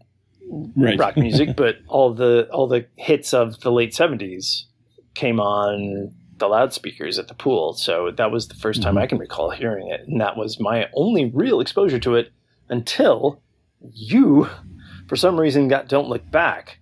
Right. 0.76 0.98
rock 0.98 1.16
music. 1.16 1.56
but 1.56 1.76
all 1.88 2.12
the 2.14 2.48
all 2.52 2.66
the 2.66 2.86
hits 2.96 3.34
of 3.34 3.60
the 3.60 3.70
late 3.70 3.94
seventies 3.94 4.66
came 5.14 5.38
on 5.40 6.12
the 6.38 6.46
loudspeakers 6.48 7.18
at 7.18 7.26
the 7.28 7.34
pool. 7.34 7.72
So 7.74 8.12
that 8.12 8.30
was 8.30 8.46
the 8.46 8.54
1st 8.54 8.80
time 8.82 8.94
Mhm. 8.94 9.00
I 9.02 9.06
can 9.08 9.18
recall 9.18 9.50
hearing 9.50 9.88
it, 9.88 10.06
and 10.06 10.20
that 10.20 10.36
was 10.36 10.60
my 10.60 10.86
only 10.94 11.26
real 11.34 11.60
exposure 11.60 11.98
to 11.98 12.14
it 12.14 12.30
until 12.68 13.40
you, 13.92 14.48
for 15.06 15.16
some 15.16 15.38
reason, 15.38 15.68
got 15.68 15.88
"Don't 15.88 16.08
Look 16.08 16.30
Back," 16.30 16.78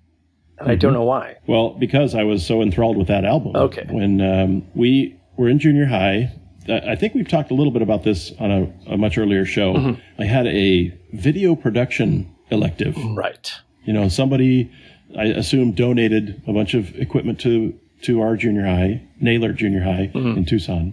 and 0.59 0.71
I 0.71 0.75
don't 0.75 0.93
know 0.93 1.05
why. 1.05 1.37
Well, 1.47 1.71
because 1.71 2.15
I 2.15 2.25
was 2.25 2.45
so 2.45 2.62
enthralled 2.62 2.97
with 2.97 3.09
that 3.09 3.25
album. 3.25 3.57
Okay. 3.57 3.87
When 3.91 4.21
um, 4.21 4.67
we 4.75 5.19
were 5.37 5.49
in 5.49 5.59
junior 5.59 5.87
high, 5.87 6.33
I 6.69 6.97
think 6.97 7.15
we've 7.15 7.29
talked 7.29 7.50
a 7.50 7.55
little 7.55 7.73
bit 7.73 7.83
about 7.83 8.03
this 8.03 8.33
on 8.41 8.50
a, 8.50 8.93
a 8.95 8.97
much 8.97 9.19
earlier 9.19 9.45
show. 9.45 9.75
Mm-hmm. 9.75 10.23
I 10.23 10.25
had 10.25 10.47
a 10.47 10.97
video 11.12 11.55
production 11.55 12.35
elective 12.50 12.97
Right. 13.15 13.53
You 13.85 13.93
know, 13.93 14.09
somebody, 14.09 14.71
I 15.17 15.25
assume, 15.26 15.73
donated 15.73 16.43
a 16.47 16.53
bunch 16.53 16.75
of 16.75 16.95
equipment 16.97 17.38
to 17.41 17.79
to 18.03 18.21
our 18.21 18.37
junior 18.37 18.65
high, 18.67 19.03
Naylor 19.21 19.53
Junior 19.53 19.83
High 19.83 20.11
in 20.15 20.45
Tucson, 20.45 20.93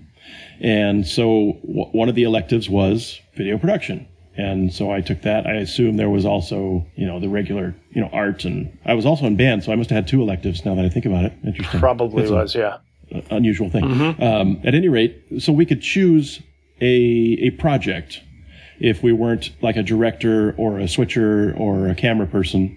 and 0.62 1.05
so 1.05 1.57
w- 1.63 1.89
one 1.91 2.07
of 2.07 2.15
the 2.15 2.24
electives 2.24 2.69
was 2.69 3.19
video 3.36 3.57
production. 3.57 4.07
And 4.35 4.73
so 4.73 4.91
I 4.91 5.01
took 5.01 5.21
that. 5.21 5.45
I 5.45 5.53
assume 5.53 5.97
there 5.97 6.09
was 6.09 6.25
also, 6.25 6.85
you 6.95 7.05
know, 7.05 7.19
the 7.19 7.29
regular, 7.29 7.75
you 7.91 8.01
know, 8.01 8.09
art, 8.11 8.45
and 8.45 8.75
I 8.85 8.93
was 8.95 9.05
also 9.05 9.25
in 9.25 9.35
band, 9.35 9.63
so 9.63 9.71
I 9.71 9.75
must 9.75 9.89
have 9.91 9.97
had 9.97 10.07
two 10.07 10.21
electives. 10.21 10.65
Now 10.65 10.73
that 10.75 10.85
I 10.85 10.89
think 10.89 11.05
about 11.05 11.25
it, 11.25 11.33
interesting. 11.45 11.79
Probably 11.79 12.21
That's 12.23 12.31
a- 12.31 12.35
was, 12.35 12.55
yeah. 12.55 12.77
unusual 13.29 13.69
thing. 13.69 13.83
Um, 14.21 14.59
at 14.63 14.73
any 14.73 14.89
rate, 14.89 15.21
so 15.39 15.53
we 15.53 15.65
could 15.65 15.81
choose 15.81 16.41
a 16.81 17.37
a 17.41 17.49
project 17.51 18.21
if 18.79 19.03
we 19.03 19.13
weren't 19.13 19.51
like 19.61 19.77
a 19.77 19.83
director 19.83 20.55
or 20.57 20.79
a 20.79 20.87
switcher 20.87 21.53
or 21.55 21.87
a 21.89 21.95
camera 21.95 22.25
person, 22.25 22.75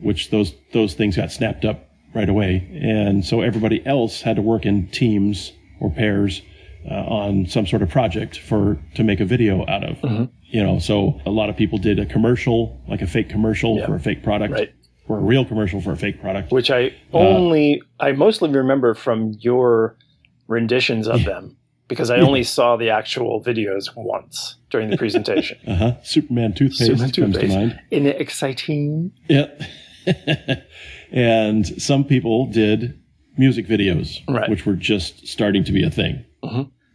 which 0.00 0.28
those 0.30 0.54
those 0.72 0.92
things 0.94 1.16
got 1.16 1.32
snapped 1.32 1.64
up 1.64 1.88
right 2.14 2.28
away, 2.28 2.68
and 2.82 3.24
so 3.24 3.40
everybody 3.40 3.84
else 3.86 4.20
had 4.20 4.36
to 4.36 4.42
work 4.42 4.66
in 4.66 4.86
teams 4.88 5.52
or 5.80 5.90
pairs 5.90 6.42
uh, 6.90 6.94
on 6.94 7.46
some 7.46 7.66
sort 7.66 7.80
of 7.82 7.88
project 7.88 8.38
for 8.38 8.78
to 8.94 9.02
make 9.02 9.20
a 9.20 9.24
video 9.24 9.64
out 9.66 9.84
of. 9.84 10.28
You 10.50 10.62
know, 10.62 10.78
so 10.78 11.20
a 11.26 11.30
lot 11.30 11.50
of 11.50 11.56
people 11.56 11.78
did 11.78 11.98
a 11.98 12.06
commercial, 12.06 12.80
like 12.88 13.02
a 13.02 13.06
fake 13.06 13.28
commercial 13.28 13.84
for 13.84 13.94
a 13.94 14.00
fake 14.00 14.22
product, 14.22 14.52
Right. 14.54 14.72
or 15.06 15.18
a 15.18 15.20
real 15.20 15.44
commercial 15.44 15.80
for 15.80 15.92
a 15.92 15.96
fake 15.96 16.20
product. 16.22 16.50
Which 16.52 16.70
I 16.70 16.92
only, 17.12 17.82
I 18.00 18.12
mostly 18.12 18.50
remember 18.50 18.94
from 18.94 19.34
your 19.40 19.96
renditions 20.46 21.06
of 21.06 21.24
them 21.24 21.56
because 21.86 22.08
I 22.10 22.18
only 22.20 22.42
saw 22.44 22.76
the 22.76 22.88
actual 22.90 23.42
videos 23.42 23.90
once 23.94 24.56
during 24.70 24.88
the 24.90 24.96
presentation. 25.04 25.58
Uh 25.66 25.74
huh. 25.76 25.92
Superman 26.02 26.54
toothpaste 26.54 26.86
Superman 26.86 27.10
comes 27.10 27.14
toothpaste. 27.34 27.52
to 27.52 27.58
mind. 27.58 27.80
In 27.90 28.06
it 28.06 28.18
exciting. 28.20 29.12
Yeah. 29.28 29.48
and 31.12 31.66
some 31.80 32.04
people 32.04 32.46
did 32.46 32.98
music 33.36 33.66
videos, 33.66 34.20
Right. 34.28 34.48
which 34.48 34.66
were 34.66 34.74
just 34.74 35.26
starting 35.26 35.64
to 35.64 35.72
be 35.72 35.84
a 35.84 35.90
thing. 35.90 36.24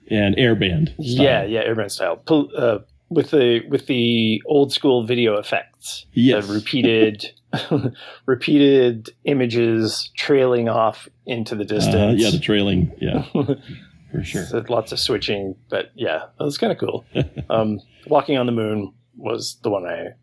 And 0.10 0.36
airband. 0.36 0.90
style. 0.96 1.24
Yeah, 1.26 1.44
yeah, 1.46 1.64
airband 1.68 1.92
style. 1.92 2.18
Pol- 2.18 2.50
Uh, 2.58 2.80
with 3.14 3.32
the 3.32 3.62
with 3.70 3.88
the 3.88 4.42
old 4.46 4.74
school 4.74 5.06
video 5.06 5.38
effects. 5.38 6.06
Yes. 6.14 6.48
The 6.48 6.54
repeated 6.54 7.32
repeated 8.26 9.12
images 9.26 10.12
trailing 10.16 10.70
off 10.70 11.08
into 11.26 11.56
the 11.56 11.66
distance. 11.66 11.96
Uh, 11.96 12.14
yeah, 12.16 12.32
the 12.32 12.40
trailing. 12.40 12.92
Yeah, 13.00 13.24
for 14.12 14.24
sure. 14.24 14.46
So 14.46 14.64
lots 14.70 14.92
of 14.92 15.00
switching, 15.00 15.56
but 15.70 15.92
yeah, 15.96 16.26
it 16.40 16.44
was 16.44 16.58
kind 16.58 16.72
of 16.72 16.80
cool. 16.80 17.06
um, 17.50 17.80
Walking 18.08 18.38
on 18.38 18.46
the 18.46 18.52
Moon 18.52 18.94
was 19.18 19.58
the 19.64 19.70
one 19.70 19.86
I 19.86 20.14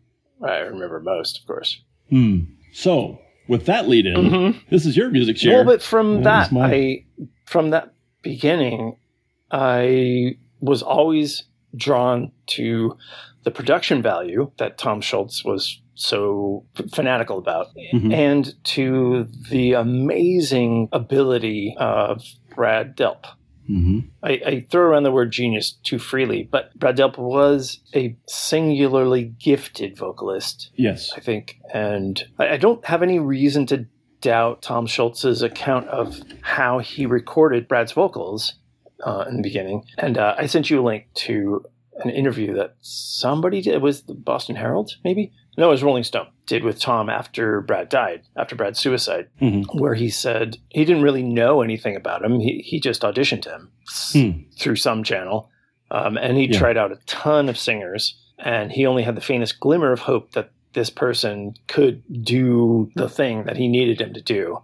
I 0.45 0.59
remember 0.59 0.99
most, 0.99 1.39
of 1.39 1.47
course. 1.47 1.81
Hmm. 2.09 2.39
So, 2.73 3.19
with 3.47 3.65
that 3.65 3.87
lead 3.87 4.05
in, 4.05 4.59
this 4.69 4.85
is 4.85 4.95
your 4.95 5.09
music 5.09 5.37
share. 5.37 5.57
Well, 5.57 5.65
but 5.65 5.81
from 5.81 6.23
That 6.23 6.51
that. 6.51 6.61
I 6.61 7.05
from 7.45 7.71
that 7.71 7.93
beginning, 8.21 8.97
I 9.51 10.37
was 10.59 10.81
always 10.81 11.43
drawn 11.75 12.31
to 12.47 12.97
the 13.43 13.51
production 13.51 14.01
value 14.01 14.51
that 14.57 14.77
Tom 14.77 15.01
Scholz 15.01 15.43
was 15.45 15.81
so 15.95 16.65
fanatical 16.93 17.37
about, 17.37 17.67
Mhm. 17.93 18.13
and 18.13 18.63
to 18.65 19.27
the 19.49 19.73
amazing 19.73 20.89
ability 20.91 21.75
of 21.77 22.23
Brad 22.55 22.95
Delp. 22.97 23.25
hmm 23.67 23.99
I, 24.23 24.31
I 24.45 24.65
throw 24.69 24.81
around 24.89 25.03
the 25.03 25.11
word 25.11 25.31
genius 25.31 25.73
too 25.83 25.99
freely, 25.99 26.43
but 26.51 26.77
Brad 26.77 26.97
Delp 26.97 27.17
was 27.17 27.79
a 27.95 28.15
singularly 28.27 29.33
gifted 29.39 29.95
vocalist 29.97 30.71
Yes. 30.75 31.11
I 31.15 31.19
think. 31.19 31.59
And 31.73 32.23
I, 32.39 32.49
I 32.53 32.57
don't 32.57 32.83
have 32.85 33.01
any 33.03 33.19
reason 33.19 33.65
to 33.67 33.85
doubt 34.19 34.61
Tom 34.61 34.87
Scholz's 34.87 35.41
account 35.41 35.87
of 35.87 36.19
how 36.41 36.79
he 36.79 37.05
recorded 37.05 37.67
Brad's 37.67 37.91
vocals 37.91 38.53
uh, 39.03 39.25
in 39.27 39.37
the 39.37 39.41
beginning. 39.43 39.83
And 39.97 40.17
uh, 40.17 40.35
I 40.37 40.45
sent 40.45 40.69
you 40.69 40.79
a 40.81 40.85
link 40.85 41.07
to 41.15 41.63
an 42.03 42.09
interview 42.09 42.53
that 42.55 42.75
somebody 42.81 43.61
did. 43.61 43.73
It 43.73 43.81
was 43.81 44.03
the 44.03 44.13
Boston 44.13 44.55
Herald, 44.55 44.91
maybe? 45.03 45.31
No, 45.57 45.67
it 45.67 45.71
was 45.71 45.83
Rolling 45.83 46.03
Stone. 46.03 46.27
Did 46.47 46.63
with 46.63 46.79
Tom 46.79 47.09
after 47.09 47.61
Brad 47.61 47.89
died, 47.89 48.21
after 48.37 48.55
Brad's 48.55 48.79
suicide, 48.79 49.27
Mhm. 49.41 49.65
where 49.79 49.93
he 49.93 50.09
said 50.09 50.57
he 50.69 50.85
didn't 50.85 51.03
really 51.03 51.23
know 51.23 51.61
anything 51.61 51.95
about 51.95 52.23
him. 52.23 52.39
He, 52.39 52.61
he 52.65 52.79
just 52.79 53.01
auditioned 53.01 53.45
him 53.45 53.69
Hmm. 54.13 54.43
through 54.57 54.77
some 54.77 55.03
channel. 55.03 55.49
Um, 55.91 56.17
and 56.17 56.37
he 56.37 56.45
Yeah. 56.45 56.57
tried 56.57 56.77
out 56.77 56.91
a 56.93 56.99
ton 57.05 57.49
of 57.49 57.57
singers, 57.57 58.17
and 58.39 58.71
he 58.71 58.85
only 58.85 59.03
had 59.03 59.15
the 59.15 59.21
faintest 59.21 59.59
glimmer 59.59 59.91
of 59.91 59.99
hope 59.99 60.31
that 60.31 60.51
this 60.73 60.89
person 60.89 61.53
could 61.67 62.01
do 62.23 62.89
the 62.95 63.09
thing 63.09 63.43
that 63.43 63.57
he 63.57 63.67
needed 63.67 63.99
him 63.99 64.13
to 64.13 64.21
do. 64.21 64.59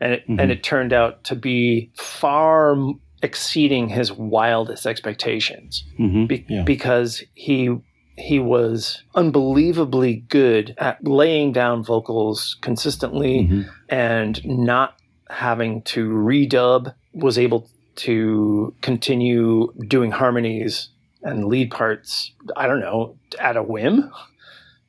And 0.00 0.14
it, 0.14 0.26
Mhm. 0.26 0.40
and 0.40 0.50
it 0.50 0.62
turned 0.62 0.94
out 0.94 1.22
to 1.24 1.36
be 1.36 1.90
far 1.94 2.74
exceeding 3.22 3.88
his 3.88 4.12
wildest 4.12 4.86
expectations 4.86 5.84
hmm 5.96 6.26
be- 6.26 6.44
Yeah. 6.48 6.62
because 6.64 7.22
he 7.34 7.70
he 8.16 8.38
was 8.38 9.02
unbelievably 9.14 10.24
good 10.28 10.74
at 10.78 11.02
laying 11.06 11.52
down 11.52 11.82
vocals 11.82 12.56
consistently 12.60 13.48
Mhm. 13.48 13.68
and 13.88 14.44
not 14.44 14.96
having 15.30 15.82
to 15.82 16.08
redub 16.10 16.94
was 17.14 17.38
able 17.38 17.68
to 17.96 18.74
continue 18.82 19.72
doing 19.88 20.10
harmonies 20.10 20.88
and 21.22 21.46
lead 21.46 21.70
parts 21.70 22.32
i 22.56 22.66
don't 22.66 22.80
know 22.80 23.16
at 23.38 23.56
a 23.56 23.62
whim 23.62 24.10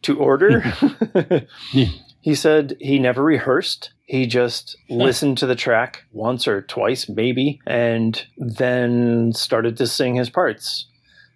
to 0.02 0.18
order 0.20 0.64
Yeah. 1.74 1.90
He 2.24 2.34
said 2.36 2.76
he 2.80 2.98
never 3.00 3.22
rehearsed. 3.22 3.92
He 4.06 4.26
just 4.26 4.78
listened 4.90 5.38
to 5.40 5.46
the 5.46 5.56
track 5.56 6.04
once 6.12 6.48
or 6.48 6.62
twice 6.62 7.10
maybe 7.10 7.60
and 7.68 8.26
then 8.38 9.34
started 9.34 9.76
to 9.78 9.88
sing 9.88 10.16
his 10.16 10.30
parts. 10.30 10.88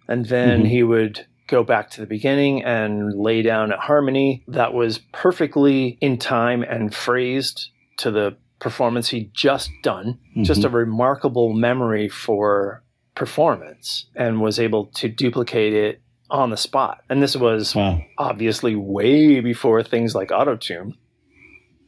And 0.08 0.26
then 0.26 0.64
Mhm. 0.64 0.68
he 0.68 0.82
would 0.82 1.26
go 1.46 1.62
back 1.62 1.90
to 1.90 2.00
the 2.00 2.06
beginning 2.06 2.62
and 2.64 3.12
lay 3.14 3.42
down 3.42 3.70
a 3.72 3.76
harmony. 3.78 4.44
That 4.48 4.72
was 4.74 4.98
perfectly 5.12 5.98
in 6.00 6.16
time 6.18 6.62
and 6.62 6.94
phrased 6.94 7.68
to 7.98 8.10
the 8.10 8.36
performance 8.58 9.10
he'd 9.10 9.32
just 9.34 9.70
done. 9.82 10.18
Just 10.42 10.64
a 10.64 10.68
remarkable 10.68 11.52
memory 11.52 12.08
for 12.08 12.82
performance 13.14 14.06
and 14.14 14.40
was 14.40 14.58
able 14.58 14.86
to 14.86 15.08
duplicate 15.08 15.74
it 15.74 16.00
on 16.30 16.50
the 16.50 16.56
spot. 16.56 17.02
And 17.08 17.22
this 17.22 17.36
was 17.36 17.74
Wow. 17.74 18.02
obviously 18.18 18.74
way 18.76 19.40
before 19.40 19.82
things 19.82 20.14
like 20.14 20.28
autotune 20.28 20.94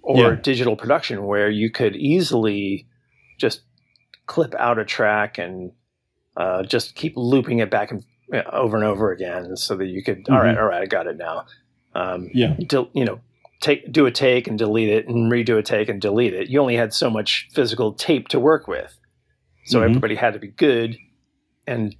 or 0.02 0.16
Yeah. 0.34 0.40
digital 0.40 0.76
production 0.76 1.24
where 1.26 1.50
you 1.50 1.70
could 1.70 1.94
easily 1.96 2.86
just 3.38 3.62
clip 4.26 4.54
out 4.54 4.78
a 4.78 4.84
track 4.84 5.38
and 5.38 5.72
uh, 6.36 6.62
just 6.62 6.94
keep 6.94 7.14
looping 7.16 7.58
it 7.58 7.70
back 7.70 7.90
and 7.90 8.04
uh, 8.32 8.42
over 8.52 8.76
and 8.76 8.86
over 8.86 9.10
again 9.10 9.56
so 9.56 9.76
that 9.76 9.86
you 9.86 10.02
could 10.02 10.24
all 10.30 10.38
right 10.38 10.56
all 10.56 10.64
right 10.64 10.82
i 10.82 10.86
got 10.86 11.06
it 11.08 11.16
now 11.18 11.44
um, 11.94 12.30
Yeah. 12.32 12.56
you 12.94 13.04
know 13.04 13.20
take 13.60 13.90
do 13.92 14.06
a 14.06 14.10
take 14.12 14.46
and 14.46 14.56
delete 14.56 14.88
it 14.88 15.08
and 15.08 15.30
redo 15.30 15.58
a 15.58 15.62
take 15.62 15.88
and 15.88 16.00
delete 16.00 16.32
it 16.32 16.48
you 16.48 16.60
only 16.60 16.76
had 16.76 16.94
so 16.94 17.10
much 17.10 17.48
physical 17.52 17.92
tape 17.92 18.28
to 18.28 18.38
work 18.38 18.68
with 18.68 18.96
so 19.64 19.80
Mhm. 19.80 19.84
everybody 19.86 20.14
had 20.14 20.32
to 20.34 20.38
be 20.38 20.46
good 20.48 20.96
and 21.66 21.96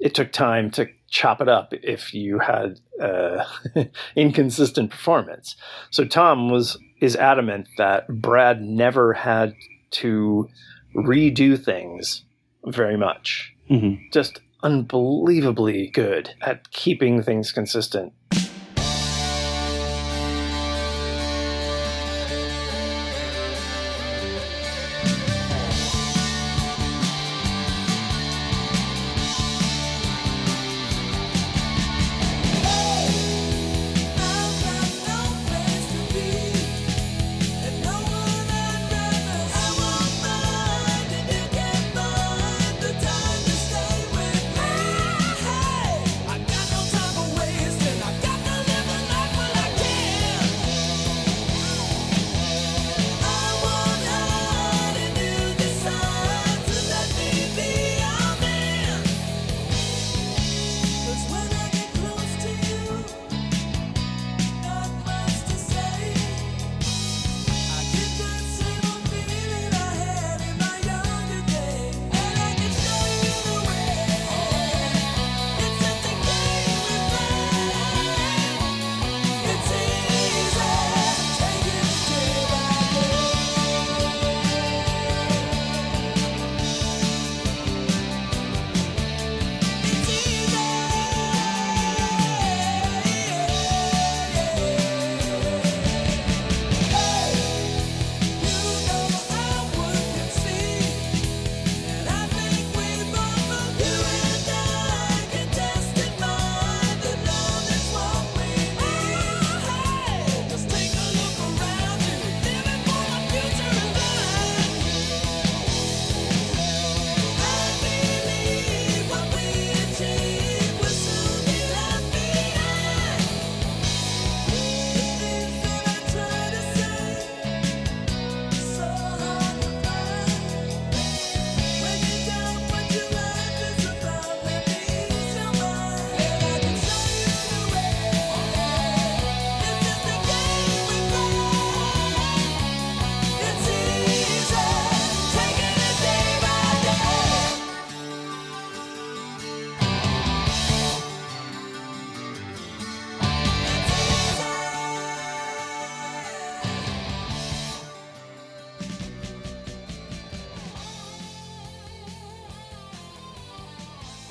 it 0.00 0.14
took 0.14 0.32
time 0.32 0.70
to 0.72 0.88
chop 1.08 1.40
it 1.40 1.48
up 1.48 1.72
if 1.72 2.14
you 2.14 2.38
had 2.38 2.80
uh, 3.00 3.44
inconsistent 4.16 4.90
performance. 4.90 5.56
So 5.90 6.04
Tom 6.04 6.50
was 6.50 6.78
is 7.00 7.16
adamant 7.16 7.66
that 7.78 8.06
Brad 8.08 8.62
never 8.62 9.12
had 9.14 9.54
to 9.92 10.48
redo 10.94 11.62
things 11.62 12.24
very 12.66 12.96
much. 12.96 13.54
hmm 13.68 13.94
Just 14.12 14.40
unbelievably 14.62 15.88
good 15.88 16.30
at 16.42 16.70
keeping 16.70 17.22
things 17.22 17.52
consistent. 17.52 18.12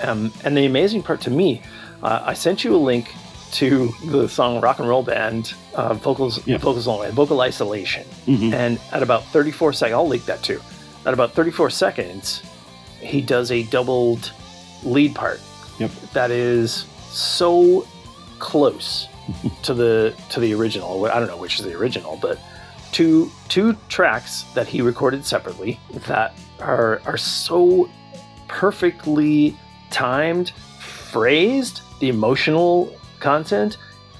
Um, 0.10 0.32
and 0.44 0.58
the 0.58 0.66
amazing 0.66 1.04
part 1.04 1.22
to 1.22 1.30
me, 1.30 1.62
uh, 2.02 2.22
I 2.26 2.34
sent 2.34 2.64
you 2.64 2.76
a 2.76 2.78
link 2.78 3.14
to 3.54 3.94
the 4.06 4.28
song 4.28 4.62
"Rock 4.62 4.80
and 4.80 4.88
Roll 4.88 5.04
Band" 5.04 5.54
uh, 5.76 5.94
vocals, 5.96 6.46
Yeah. 6.46 6.58
vocals 6.58 6.88
only, 6.88 7.10
vocal 7.12 7.42
isolation. 7.42 8.06
And 8.28 8.80
at 8.92 9.02
about 9.04 9.24
34 9.26 9.74
seconds, 9.74 9.96
I'll 9.96 10.08
link 10.08 10.26
that 10.26 10.44
too. 10.44 10.62
At 11.06 11.14
about 11.14 11.34
34 11.34 11.70
seconds, 11.70 12.44
he 13.00 13.22
does 13.22 13.52
a 13.52 13.64
doubled 13.64 14.32
lead 14.84 15.16
part 15.16 15.42
Yep. 15.80 15.92
that 16.14 16.32
is 16.32 16.86
so 17.10 17.88
close 18.40 19.08
to 19.64 19.74
the 19.74 20.14
to 20.30 20.40
the 20.40 20.54
original. 20.54 21.06
I 21.06 21.20
don't 21.20 21.28
know 21.28 21.38
which 21.38 21.60
is 21.60 21.66
the 21.66 21.74
original, 21.76 22.18
but 22.22 22.40
two 22.92 23.32
two 23.48 23.76
tracks 23.90 24.44
that 24.56 24.68
he 24.68 24.82
recorded 24.82 25.26
separately 25.26 25.80
that 26.08 26.34
are 26.60 27.02
are 27.06 27.18
so 27.18 27.90
perfectly 28.48 29.56
timed, 29.90 30.52
phrased, 30.80 31.82
the 32.00 32.10
emotional 32.10 32.96
content, 33.20 33.78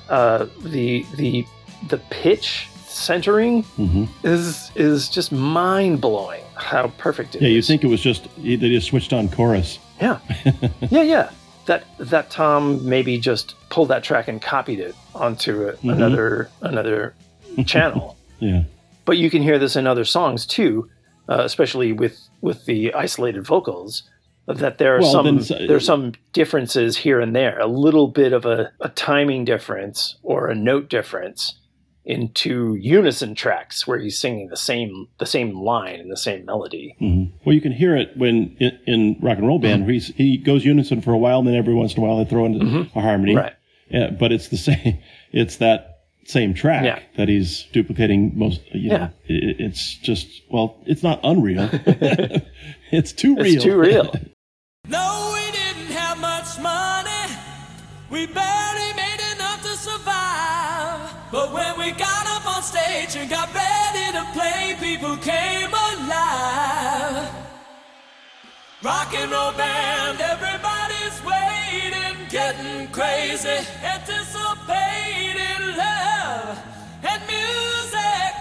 uh, 0.10 0.48
the 0.62 1.06
the 1.16 1.46
the 1.88 1.98
pitch 2.10 2.68
centering 2.88 3.64
hmm 3.64 4.06
is 4.24 4.72
is 4.76 5.10
just 5.10 5.32
mind 5.32 6.02
blowing. 6.02 6.44
How 6.56 6.88
perfect 6.98 7.36
it 7.36 7.38
is. 7.38 7.44
Yeah, 7.44 7.50
you 7.50 7.62
think 7.62 7.84
it 7.84 7.88
was 7.88 8.02
just 8.02 8.28
they 8.38 8.58
just 8.58 8.88
switched 8.88 9.14
on 9.14 9.30
chorus. 9.30 9.80
Yeah, 10.02 10.20
yeah, 10.90 11.04
yeah. 11.04 11.32
That 11.66 11.86
that 12.00 12.30
Tom 12.30 12.88
maybe 12.88 13.18
just 13.20 13.56
pulled 13.70 13.90
that 13.90 14.04
track 14.04 14.28
and 14.28 14.42
copied 14.42 14.80
it 14.80 14.96
onto 15.14 15.70
a, 15.70 15.76
another 15.88 16.50
another 16.62 17.14
channel. 17.66 18.16
Yeah. 18.42 18.64
But 19.04 19.18
you 19.18 19.30
can 19.30 19.42
hear 19.42 19.60
this 19.60 19.76
in 19.76 19.86
other 19.86 20.06
songs 20.06 20.46
too, 20.46 20.90
uh, 21.28 21.42
especially 21.44 21.92
with 21.92 22.18
with 22.40 22.66
the 22.66 22.94
isolated 22.94 23.46
vocals. 23.46 24.04
That 24.52 24.80
there 24.80 24.96
are 24.96 25.02
Well, 25.02 25.12
some 25.12 25.26
then 25.26 25.38
s- 25.40 25.50
there 25.50 25.76
are 25.76 25.80
some 25.80 26.14
differences 26.34 26.98
here 26.98 27.20
and 27.20 27.36
there, 27.36 27.60
a 27.60 27.68
little 27.68 28.08
bit 28.08 28.34
of 28.34 28.46
a, 28.46 28.72
a 28.82 28.90
timing 28.90 29.46
difference 29.46 30.18
or 30.24 30.48
a 30.50 30.56
note 30.56 30.90
difference 30.90 31.56
in 32.04 32.32
two 32.34 32.76
unison 32.82 33.36
tracks 33.36 33.86
where 33.86 34.00
he's 34.00 34.18
singing 34.18 34.48
the 34.48 34.58
same 34.58 35.08
the 35.20 35.26
same 35.28 35.54
line 35.56 36.00
and 36.00 36.12
the 36.12 36.18
same 36.18 36.46
melody. 36.46 36.96
hmm 36.98 37.26
Well, 37.46 37.54
you 37.54 37.62
can 37.62 37.72
hear 37.74 37.96
it 37.96 38.10
when 38.18 38.56
in, 38.60 38.80
in 38.88 39.18
rock 39.22 39.38
and 39.38 39.46
roll 39.48 39.60
band. 39.60 39.84
where 39.84 39.94
he's, 39.94 40.08
he 40.16 40.38
goes 40.38 40.66
unison 40.66 41.02
for 41.02 41.12
a 41.14 41.18
while, 41.20 41.40
and 41.40 41.48
then 41.48 41.56
every 41.56 41.76
once 41.76 41.94
in 41.94 42.02
a 42.02 42.06
while 42.08 42.18
they 42.18 42.28
throw 42.28 42.46
in 42.48 42.90
a 42.96 43.02
harmony. 43.02 43.36
Right. 43.36 43.54
Yeah, 43.92 44.10
but 44.10 44.32
it's 44.32 44.48
the 44.50 44.58
same. 44.58 44.98
It's 45.32 45.58
that 45.58 45.98
same 46.26 46.56
track 46.56 46.86
Yeah. 46.86 47.00
that 47.18 47.28
he's 47.30 47.66
duplicating 47.72 48.32
most. 48.36 48.62
You 48.74 48.90
Yeah. 48.90 48.98
know, 48.98 49.10
it, 49.28 49.60
it's 49.60 49.96
just 49.98 50.28
well, 50.50 50.82
it's 50.88 51.04
not 51.04 51.20
unreal. 51.24 51.70
it's 52.92 53.12
too 53.14 53.36
real. 53.36 53.46
It's 53.56 53.64
too 53.64 53.78
real. 53.78 54.12
We 58.10 58.26
barely 58.26 58.94
made 58.96 59.22
enough 59.36 59.62
to 59.62 59.76
survive. 59.78 61.14
But 61.32 61.54
when 61.54 61.78
we 61.78 61.92
got 61.92 62.26
up 62.28 62.46
on 62.58 62.64
stage 62.64 63.16
and 63.16 63.30
got 63.30 63.54
ready 63.54 64.12
to 64.18 64.26
play, 64.34 64.76
people 64.80 65.16
came 65.18 65.70
alive. 65.70 67.30
Rock 68.82 69.14
and 69.14 69.30
roll 69.32 69.52
band, 69.54 70.22
everybody's 70.22 71.22
waiting, 71.24 72.18
getting 72.30 72.88
crazy, 72.92 73.60
anticipating 73.84 75.78
love 75.78 76.58
and 77.04 77.22
music. 77.28 78.34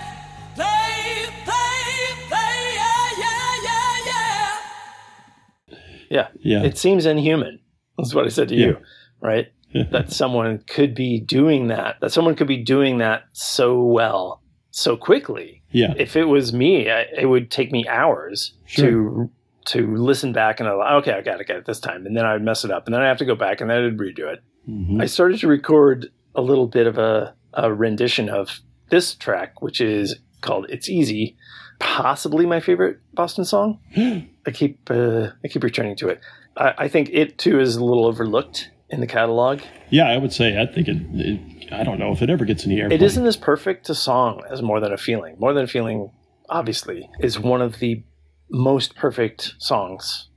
Play, 0.54 1.26
play, 1.44 1.82
play, 2.30 2.56
yeah, 2.80 3.08
yeah, 3.18 3.64
yeah, 3.64 4.06
yeah. 4.06 5.76
Yeah. 6.08 6.28
Yeah. 6.40 6.62
It 6.64 6.78
seems 6.78 7.04
inhuman. 7.04 7.58
That's 7.98 8.14
what 8.14 8.24
I 8.24 8.28
said 8.28 8.48
to 8.48 8.54
Yeah. 8.54 8.66
you, 8.66 8.76
right? 9.20 9.48
that 9.90 10.10
someone 10.12 10.58
could 10.66 10.94
be 10.94 11.20
doing 11.20 11.68
that, 11.68 12.00
that 12.00 12.10
someone 12.12 12.34
could 12.34 12.48
be 12.48 12.56
doing 12.62 12.98
that 12.98 13.24
so 13.32 13.82
well, 13.82 14.42
so 14.70 14.96
quickly. 14.96 15.62
Yeah. 15.70 15.94
If 15.96 16.16
it 16.16 16.24
was 16.24 16.52
me, 16.52 16.90
I, 16.90 17.02
it 17.16 17.26
would 17.26 17.50
take 17.50 17.70
me 17.72 17.86
hours 17.86 18.54
to 18.76 19.30
to 19.66 19.96
listen 19.96 20.32
back 20.32 20.60
and 20.60 20.68
I'll, 20.68 20.80
okay, 20.98 21.12
I 21.12 21.20
got 21.20 21.36
to 21.36 21.44
get 21.44 21.56
it 21.56 21.66
this 21.66 21.78
time, 21.80 22.06
and 22.06 22.16
then 22.16 22.24
I'd 22.24 22.40
mess 22.42 22.64
it 22.64 22.70
up, 22.70 22.86
and 22.86 22.94
then 22.94 23.02
I 23.02 23.08
have 23.08 23.18
to 23.18 23.26
go 23.26 23.34
back 23.34 23.60
and 23.60 23.68
then 23.68 23.84
I'd 23.84 23.98
redo 23.98 24.20
it. 24.32 24.42
Mhm. 24.66 25.02
I 25.02 25.06
started 25.06 25.38
to 25.40 25.46
record 25.48 26.10
a 26.34 26.40
little 26.40 26.66
bit 26.66 26.86
of 26.86 26.96
a, 26.96 27.34
a 27.52 27.72
rendition 27.72 28.30
of 28.30 28.60
this 28.88 29.14
track, 29.14 29.60
which 29.60 29.80
is 29.82 30.16
called 30.40 30.66
"It's 30.70 30.88
Easy," 30.88 31.36
possibly 31.78 32.46
my 32.46 32.60
favorite 32.60 32.98
Boston 33.12 33.44
song. 33.44 33.78
I 33.96 34.50
keep 34.52 34.90
uh, 34.90 35.28
I 35.44 35.48
keep 35.48 35.62
returning 35.62 35.96
to 35.96 36.08
it. 36.08 36.20
I, 36.56 36.74
I 36.78 36.88
think 36.88 37.10
it 37.12 37.36
too 37.36 37.60
is 37.60 37.76
a 37.76 37.84
little 37.84 38.06
overlooked 38.06 38.70
in 38.90 39.00
the 39.00 39.06
catalog. 39.06 39.60
Yeah, 39.90 40.08
I 40.08 40.16
would 40.16 40.32
say 40.32 40.60
I 40.60 40.66
think 40.66 40.88
it, 40.88 40.96
it. 41.12 41.72
I 41.72 41.84
don't 41.84 41.98
know 41.98 42.12
if 42.12 42.22
it 42.22 42.30
ever 42.30 42.44
gets 42.44 42.64
any 42.66 42.76
airplay. 42.76 42.92
It 42.92 43.02
isn't 43.02 43.26
as 43.26 43.36
perfect 43.36 43.88
a 43.90 43.94
song 43.94 44.42
as 44.50 44.62
"More 44.62 44.80
Than 44.80 44.92
a 44.92 44.96
Feeling." 44.98 45.36
"More 45.38 45.52
Than 45.52 45.64
a 45.64 45.68
Feeling," 45.68 46.10
obviously, 46.48 47.08
is 47.20 47.38
one 47.38 47.60
of 47.62 47.78
the 47.78 48.02
most 48.50 48.96
perfect 48.96 49.54
songs 49.58 50.28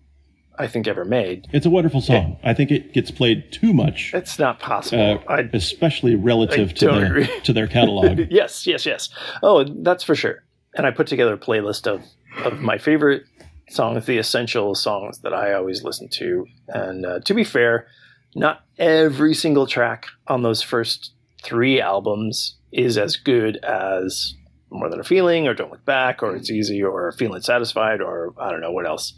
I 0.60 0.68
think 0.68 0.88
ever 0.88 1.06
made. 1.06 1.48
It's 1.54 1.66
a 1.66 1.70
wonderful 1.70 2.02
song. 2.02 2.38
I 2.44 2.54
think 2.54 2.72
it 2.72 2.94
gets 2.94 3.10
played 3.10 3.52
too 3.52 3.74
much, 3.74 4.14
It's 4.14 4.38
not 4.38 4.60
possible. 4.60 5.24
uh, 5.28 5.34
I 5.34 5.50
especially 5.54 6.16
relative 6.16 6.70
I 6.70 6.74
to 6.74 6.86
their 6.88 7.06
agree. 7.06 7.40
to 7.44 7.54
their 7.54 7.68
catalog. 7.68 8.20
yes, 8.30 8.68
yes, 8.68 8.86
yes. 8.86 9.10
Oh, 9.42 9.64
that's 9.64 10.04
for 10.04 10.14
sure. 10.14 10.44
And 10.76 10.86
I 10.86 10.92
put 10.92 11.08
together 11.08 11.34
a 11.34 11.38
playlist 11.38 11.88
of, 11.88 12.04
of 12.46 12.60
my 12.60 12.78
favorite 12.78 13.24
songs, 13.70 14.06
the 14.06 14.18
essential 14.18 14.76
songs 14.76 15.20
that 15.20 15.34
I 15.34 15.54
always 15.54 15.84
listen 15.84 16.10
to. 16.10 16.46
And 16.68 17.06
uh, 17.06 17.20
to 17.22 17.34
be 17.34 17.44
fair, 17.44 17.88
not 18.36 18.64
every 18.78 19.34
single 19.34 19.68
track 19.68 20.08
on 20.28 20.44
those 20.44 20.62
first 20.62 21.14
three 21.44 21.82
albums 21.82 22.56
is 22.72 22.98
as 22.98 23.16
good 23.18 23.58
as 23.58 24.36
More 24.70 24.90
Than 24.90 25.00
a 25.00 25.04
Feeling 25.04 25.48
or 25.48 25.54
Don't 25.54 25.72
Look 25.72 25.86
Back 25.86 26.24
or 26.24 26.36
It's 26.36 26.50
Easy 26.52 26.82
or 26.84 27.12
Feeling 27.14 27.42
Satisfied 27.42 28.02
or 28.02 28.34
I 28.40 28.52
don't 28.52 28.62
know 28.62 28.72
what 28.72 28.86
else. 28.88 29.14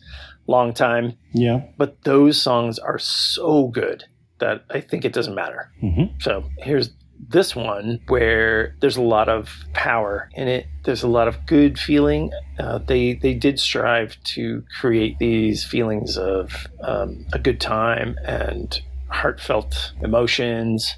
Long 0.47 0.73
Time. 0.73 1.13
yeah. 1.33 1.61
But 1.77 2.03
those 2.03 2.41
songs 2.41 2.77
are 2.79 2.99
so 2.99 3.67
good 3.67 4.03
that 4.39 4.65
I 4.69 4.81
think 4.81 5.05
it 5.05 5.13
doesn't 5.13 5.35
matter. 5.35 5.69
Mhm. 5.81 6.21
So 6.21 6.43
here's 6.57 6.91
this 7.29 7.55
one 7.55 8.01
where 8.07 8.75
there's 8.81 8.97
a 8.97 9.01
lot 9.01 9.29
of 9.29 9.63
power 9.73 10.29
in 10.35 10.49
it. 10.49 10.65
There's 10.83 11.03
a 11.03 11.07
lot 11.07 11.29
of 11.29 11.45
good 11.45 11.79
feeling. 11.79 12.31
Uh, 12.59 12.79
they 12.79 13.13
they 13.13 13.33
did 13.33 13.57
strive 13.59 14.17
to 14.35 14.63
create 14.81 15.17
these 15.19 15.63
feelings 15.63 16.17
of 16.17 16.67
um, 16.81 17.25
a 17.31 17.39
good 17.39 17.61
time 17.61 18.17
and 18.25 18.81
heartfelt 19.13 19.93
emotions. 20.01 20.95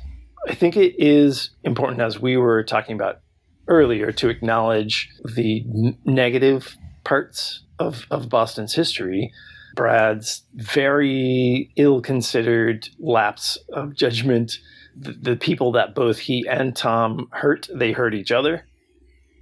I 0.48 0.56
think 0.56 0.78
it 0.78 0.96
is 0.98 1.50
important, 1.64 2.02
as 2.02 2.20
we 2.20 2.38
were 2.38 2.64
talking 2.64 2.96
about 2.96 3.20
earlier, 3.68 4.12
to 4.14 4.30
acknowledge 4.30 5.10
the 5.36 5.64
n- 5.68 5.98
negative 6.06 6.76
parts 7.04 7.64
of, 7.80 8.06
of 8.10 8.30
Boston's 8.30 8.74
history. 8.74 9.32
Brad's 9.76 10.44
very 10.54 11.72
ill 11.76 12.02
considered 12.02 12.88
lapse 13.00 13.58
of 13.74 13.96
judgment. 13.96 14.60
The, 14.96 15.12
the 15.12 15.36
people 15.36 15.74
that 15.74 15.94
both 15.94 16.18
he 16.20 16.48
and 16.48 16.76
Tom 16.76 17.28
hurt, 17.32 17.68
they 17.74 17.92
hurt 17.92 18.14
each 18.14 18.32
other. 18.32 18.66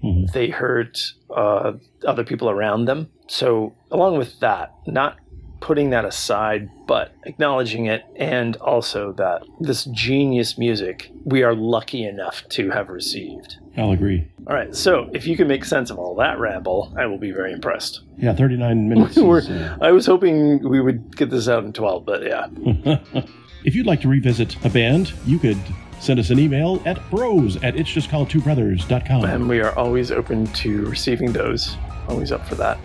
Mhm. 0.04 0.32
They 0.34 0.50
hurt 0.50 1.00
uh, 1.30 1.74
other 2.06 2.24
people 2.24 2.50
around 2.50 2.86
them. 2.86 3.10
So, 3.28 3.74
along 3.92 4.18
with 4.18 4.40
that, 4.40 4.74
not 4.88 5.18
putting 5.64 5.92
that 5.92 6.04
aside, 6.04 6.70
but 6.86 7.14
acknowledging 7.24 7.86
it, 7.86 8.04
and 8.18 8.58
also 8.58 9.14
that 9.14 9.44
this 9.62 9.86
genius 9.86 10.58
music 10.58 11.10
we 11.24 11.42
are 11.42 11.56
lucky 11.56 12.06
enough 12.06 12.44
to 12.50 12.70
have 12.70 12.90
received. 12.90 13.60
I'll 13.78 13.92
agree. 13.92 14.28
All 14.46 14.54
right, 14.54 14.76
so 14.76 15.10
if 15.14 15.26
you 15.26 15.38
can 15.38 15.48
make 15.48 15.64
sense 15.64 15.90
of 15.90 15.98
all 15.98 16.16
that 16.16 16.38
ramble, 16.38 16.94
I 16.98 17.06
will 17.06 17.18
be 17.18 17.32
very 17.32 17.54
impressed. 17.54 18.02
Yeah, 18.18 18.34
39 18.34 18.90
minutes. 18.94 19.16
Is, 19.16 19.50
uh, 19.50 19.78
I 19.80 19.94
was 19.94 20.06
hoping 20.06 20.68
we 20.68 20.82
would 20.82 21.16
get 21.16 21.30
this 21.30 21.48
out 21.48 21.64
in 21.64 21.72
12, 21.72 22.06
but 22.06 22.24
yeah. 22.24 22.48
if 23.64 23.74
you'd 23.74 23.88
like 23.88 24.02
to 24.02 24.10
revisit 24.10 24.58
a 24.66 24.70
band, 24.70 25.14
you 25.26 25.40
could 25.40 25.58
send 26.02 26.20
us 26.20 26.30
an 26.30 26.40
email 26.40 26.84
at 26.86 27.00
bros 27.10 27.56
at 27.64 27.78
it's 27.78 27.90
just 27.90 28.10
called 28.10 28.30
two 28.30 28.42
brothers.com. 28.42 29.24
And 29.24 29.48
we 29.48 29.62
are 29.62 29.74
always 29.78 30.12
open 30.12 30.46
to 30.48 30.86
receiving 30.88 31.32
those, 31.32 31.78
always 32.10 32.34
up 32.34 32.46
for 32.50 32.56
that. 32.56 32.78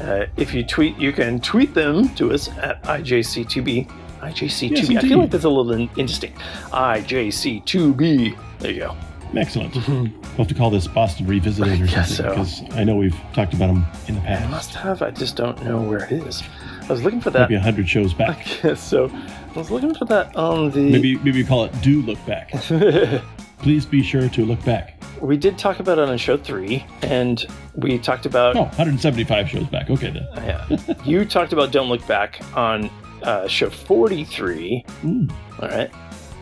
Uh, 0.00 0.26
if 0.36 0.54
you 0.54 0.64
tweet, 0.64 0.96
you 0.98 1.12
can 1.12 1.40
tweet 1.40 1.74
them 1.74 2.08
to 2.14 2.32
us 2.32 2.48
at 2.58 2.82
IJC2B. 2.84 3.90
IJC2B. 4.20 4.90
Yes, 4.90 5.04
I 5.04 5.08
feel 5.08 5.18
like 5.18 5.30
that's 5.30 5.44
a 5.44 5.48
little 5.48 5.72
in- 5.72 5.90
indistinct. 5.96 6.38
IJC2B. 6.72 8.36
There 8.60 8.70
you 8.70 8.80
go. 8.80 8.96
Excellent. 9.36 9.74
We'll 9.88 10.06
have 10.38 10.48
to 10.48 10.54
call 10.54 10.70
this 10.70 10.86
Boston 10.86 11.26
Revisited 11.26 11.82
or 11.82 11.86
something 11.88 12.14
so. 12.14 12.28
because 12.30 12.62
I 12.72 12.84
know 12.84 12.96
we've 12.96 13.16
talked 13.34 13.52
about 13.52 13.66
them 13.66 13.84
in 14.06 14.14
the 14.14 14.20
past. 14.22 14.44
I 14.46 14.48
must 14.50 14.74
have. 14.74 15.02
I 15.02 15.10
just 15.10 15.36
don't 15.36 15.62
know 15.64 15.82
where 15.82 16.04
it 16.04 16.12
is. 16.12 16.42
I 16.82 16.86
was 16.92 17.02
looking 17.02 17.20
for 17.20 17.30
that. 17.30 17.50
Maybe 17.50 17.60
hundred 17.60 17.88
shows 17.88 18.14
back. 18.14 18.46
so 18.76 19.10
I 19.10 19.52
was 19.58 19.70
looking 19.70 19.94
for 19.94 20.06
that 20.06 20.34
on 20.34 20.70
the. 20.70 20.90
Maybe 20.90 21.18
maybe 21.18 21.44
call 21.44 21.64
it 21.64 21.82
Do 21.82 22.00
Look 22.02 22.24
Back. 22.24 22.50
Please 23.58 23.84
be 23.84 24.02
sure 24.02 24.28
to 24.30 24.44
look 24.46 24.64
back. 24.64 24.97
We 25.20 25.36
did 25.36 25.58
talk 25.58 25.80
about 25.80 25.98
it 25.98 26.08
on 26.08 26.16
show 26.18 26.36
three, 26.36 26.84
and 27.02 27.44
we 27.74 27.98
talked 27.98 28.26
about 28.26 28.56
Oh, 28.56 28.62
175 28.64 29.48
shows 29.48 29.66
back. 29.66 29.90
Okay 29.90 30.10
then. 30.10 30.26
Yeah. 30.36 30.94
you 31.04 31.24
talked 31.24 31.52
about 31.52 31.72
Don't 31.72 31.88
Look 31.88 32.06
Back 32.06 32.40
on 32.54 32.90
uh, 33.22 33.46
show 33.48 33.68
43. 33.70 34.84
Mm. 35.02 35.30
All 35.60 35.68
right. 35.68 35.90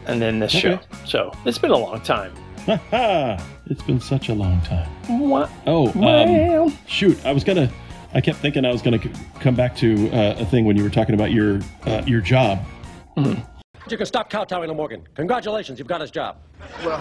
And 0.07 0.21
then 0.23 0.39
this 0.39 0.55
Okay. 0.55 0.61
show. 0.77 0.81
So 1.07 1.33
it's 1.45 1.59
been 1.59 1.71
a 1.73 1.77
long 1.77 2.01
time. 2.01 2.33
It's 3.69 3.83
been 3.83 4.01
such 4.01 4.29
a 4.29 4.35
long 4.35 4.61
time. 4.63 4.89
What? 5.21 5.51
Oh, 5.67 5.89
um, 5.93 6.01
Well, 6.01 6.73
shoot! 6.87 7.19
I 7.25 7.33
was 7.33 7.43
gonna. 7.45 7.71
I 8.15 8.21
kept 8.21 8.39
thinking 8.39 8.65
I 8.65 8.73
was 8.73 8.83
gonna 8.83 9.03
c- 9.03 9.11
come 9.41 9.55
back 9.55 9.77
to 9.77 10.11
uh, 10.11 10.37
a 10.39 10.45
thing 10.47 10.65
when 10.65 10.77
you 10.77 10.83
were 10.85 10.91
talking 10.91 11.15
about 11.15 11.33
your 11.33 11.61
uh, 11.85 12.03
your 12.07 12.21
job. 12.21 12.59
You 13.89 13.97
can 13.97 14.07
stop 14.07 14.29
kowtowing 14.31 14.69
to 14.69 14.75
Morgan. 14.75 15.07
Congratulations, 15.15 15.79
you've 15.79 15.87
got 15.89 16.01
his 16.01 16.11
job. 16.11 16.39
Well, 16.85 16.99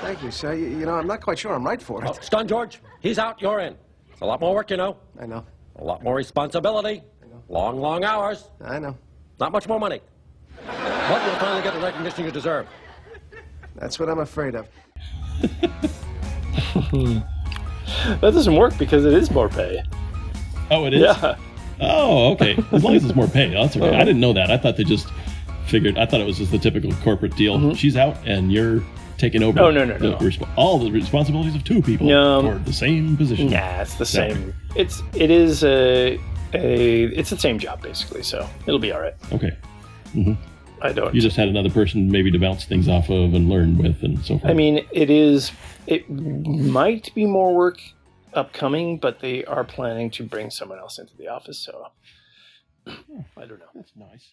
thank 0.00 0.22
you, 0.22 0.30
sir. 0.30 0.54
You, 0.54 0.66
you 0.68 0.86
know, 0.86 0.94
I'm 0.94 1.06
not 1.06 1.20
quite 1.20 1.38
sure 1.38 1.52
I'm 1.54 1.64
right 1.64 1.80
for 1.80 2.02
Oh, 2.06 2.12
it. 2.12 2.24
stun 2.24 2.48
George, 2.48 2.80
he's 3.00 3.18
out, 3.18 3.40
you're 3.42 3.60
in. 3.60 3.76
It's 4.10 4.22
a 4.22 4.24
lot 4.24 4.40
more 4.40 4.54
work, 4.54 4.70
you 4.70 4.76
know. 4.78 4.96
I 5.20 5.26
know. 5.26 5.44
A 5.76 5.84
lot 5.84 6.02
more 6.02 6.14
responsibility. 6.14 7.02
Long, 7.48 7.80
long 7.80 8.04
hours. 8.04 8.48
I 8.64 8.78
know. 8.78 8.96
Not 9.38 9.52
much 9.52 9.66
more 9.68 9.78
money. 9.80 10.00
But 10.66 11.26
you'll 11.26 11.34
finally 11.36 11.62
get 11.62 11.74
the 11.74 11.80
recognition 11.80 12.24
you 12.24 12.30
deserve. 12.30 12.66
That's 13.76 13.98
what 13.98 14.08
I'm 14.08 14.18
afraid 14.20 14.54
of. 14.54 14.68
that 16.92 18.20
doesn't 18.20 18.54
work 18.54 18.76
because 18.78 19.04
it 19.04 19.12
is 19.12 19.30
more 19.30 19.48
pay. 19.48 19.82
Oh, 20.70 20.86
it 20.86 20.94
is. 20.94 21.02
Yeah. 21.02 21.36
Oh, 21.80 22.32
okay. 22.32 22.56
As 22.72 22.84
long 22.84 22.94
as 22.94 23.04
it's 23.04 23.14
more 23.14 23.26
pay, 23.26 23.50
that's 23.50 23.76
okay. 23.76 23.96
I 23.96 24.04
didn't 24.04 24.20
know 24.20 24.32
that. 24.34 24.50
I 24.50 24.58
thought 24.58 24.76
they 24.76 24.84
just 24.84 25.08
figured. 25.70 25.96
I 25.98 26.06
thought 26.06 26.20
it 26.20 26.26
was 26.26 26.38
just 26.38 26.50
the 26.50 26.58
typical 26.58 26.92
corporate 27.02 27.34
deal. 27.36 27.56
Mm-hmm. 27.58 27.72
She's 27.74 27.96
out, 27.96 28.16
and 28.26 28.52
you're 28.52 28.82
taking 29.18 29.42
over. 29.42 29.60
Oh, 29.60 29.70
no, 29.70 29.84
no, 29.84 29.96
the 29.98 30.10
no. 30.10 30.16
resp- 30.18 30.48
all 30.56 30.78
the 30.78 30.90
responsibilities 30.90 31.54
of 31.54 31.64
two 31.64 31.80
people 31.82 32.06
No. 32.06 32.42
for 32.42 32.58
the 32.58 32.72
same 32.72 33.16
position. 33.16 33.50
Nah, 33.50 33.80
it's 33.82 33.94
the 33.94 34.00
No. 34.00 34.04
same. 34.04 34.54
It's 34.76 35.02
it 35.14 35.30
is 35.30 35.64
a 35.64 36.18
a 36.52 37.04
it's 37.04 37.30
the 37.30 37.38
same 37.38 37.58
job 37.58 37.80
basically. 37.82 38.22
So 38.22 38.48
it'll 38.66 38.78
be 38.80 38.92
all 38.92 39.00
right. 39.00 39.14
Okay. 39.32 39.56
Mm-hmm. 40.14 40.32
I 40.82 40.92
don't. 40.92 41.14
You 41.14 41.20
just 41.20 41.36
had 41.36 41.48
another 41.48 41.68
person 41.70 42.10
maybe 42.10 42.30
to 42.30 42.38
bounce 42.38 42.64
things 42.64 42.88
off 42.88 43.10
of 43.10 43.34
and 43.34 43.48
learn 43.50 43.76
with, 43.78 44.02
and 44.02 44.18
so 44.24 44.38
forth. 44.38 44.50
I 44.50 44.54
mean, 44.54 44.86
it 44.92 45.10
is. 45.10 45.52
It 45.86 46.08
might 46.08 47.14
be 47.14 47.26
more 47.26 47.54
work 47.54 47.80
upcoming, 48.32 48.96
but 48.98 49.20
they 49.20 49.44
are 49.44 49.64
planning 49.64 50.10
to 50.12 50.22
bring 50.24 50.50
someone 50.50 50.78
else 50.78 50.98
into 50.98 51.14
the 51.18 51.28
office. 51.28 51.58
So 51.58 51.88
I 52.86 53.44
don't 53.44 53.58
know. 53.58 53.66
that's 53.74 53.92
nice. 53.94 54.32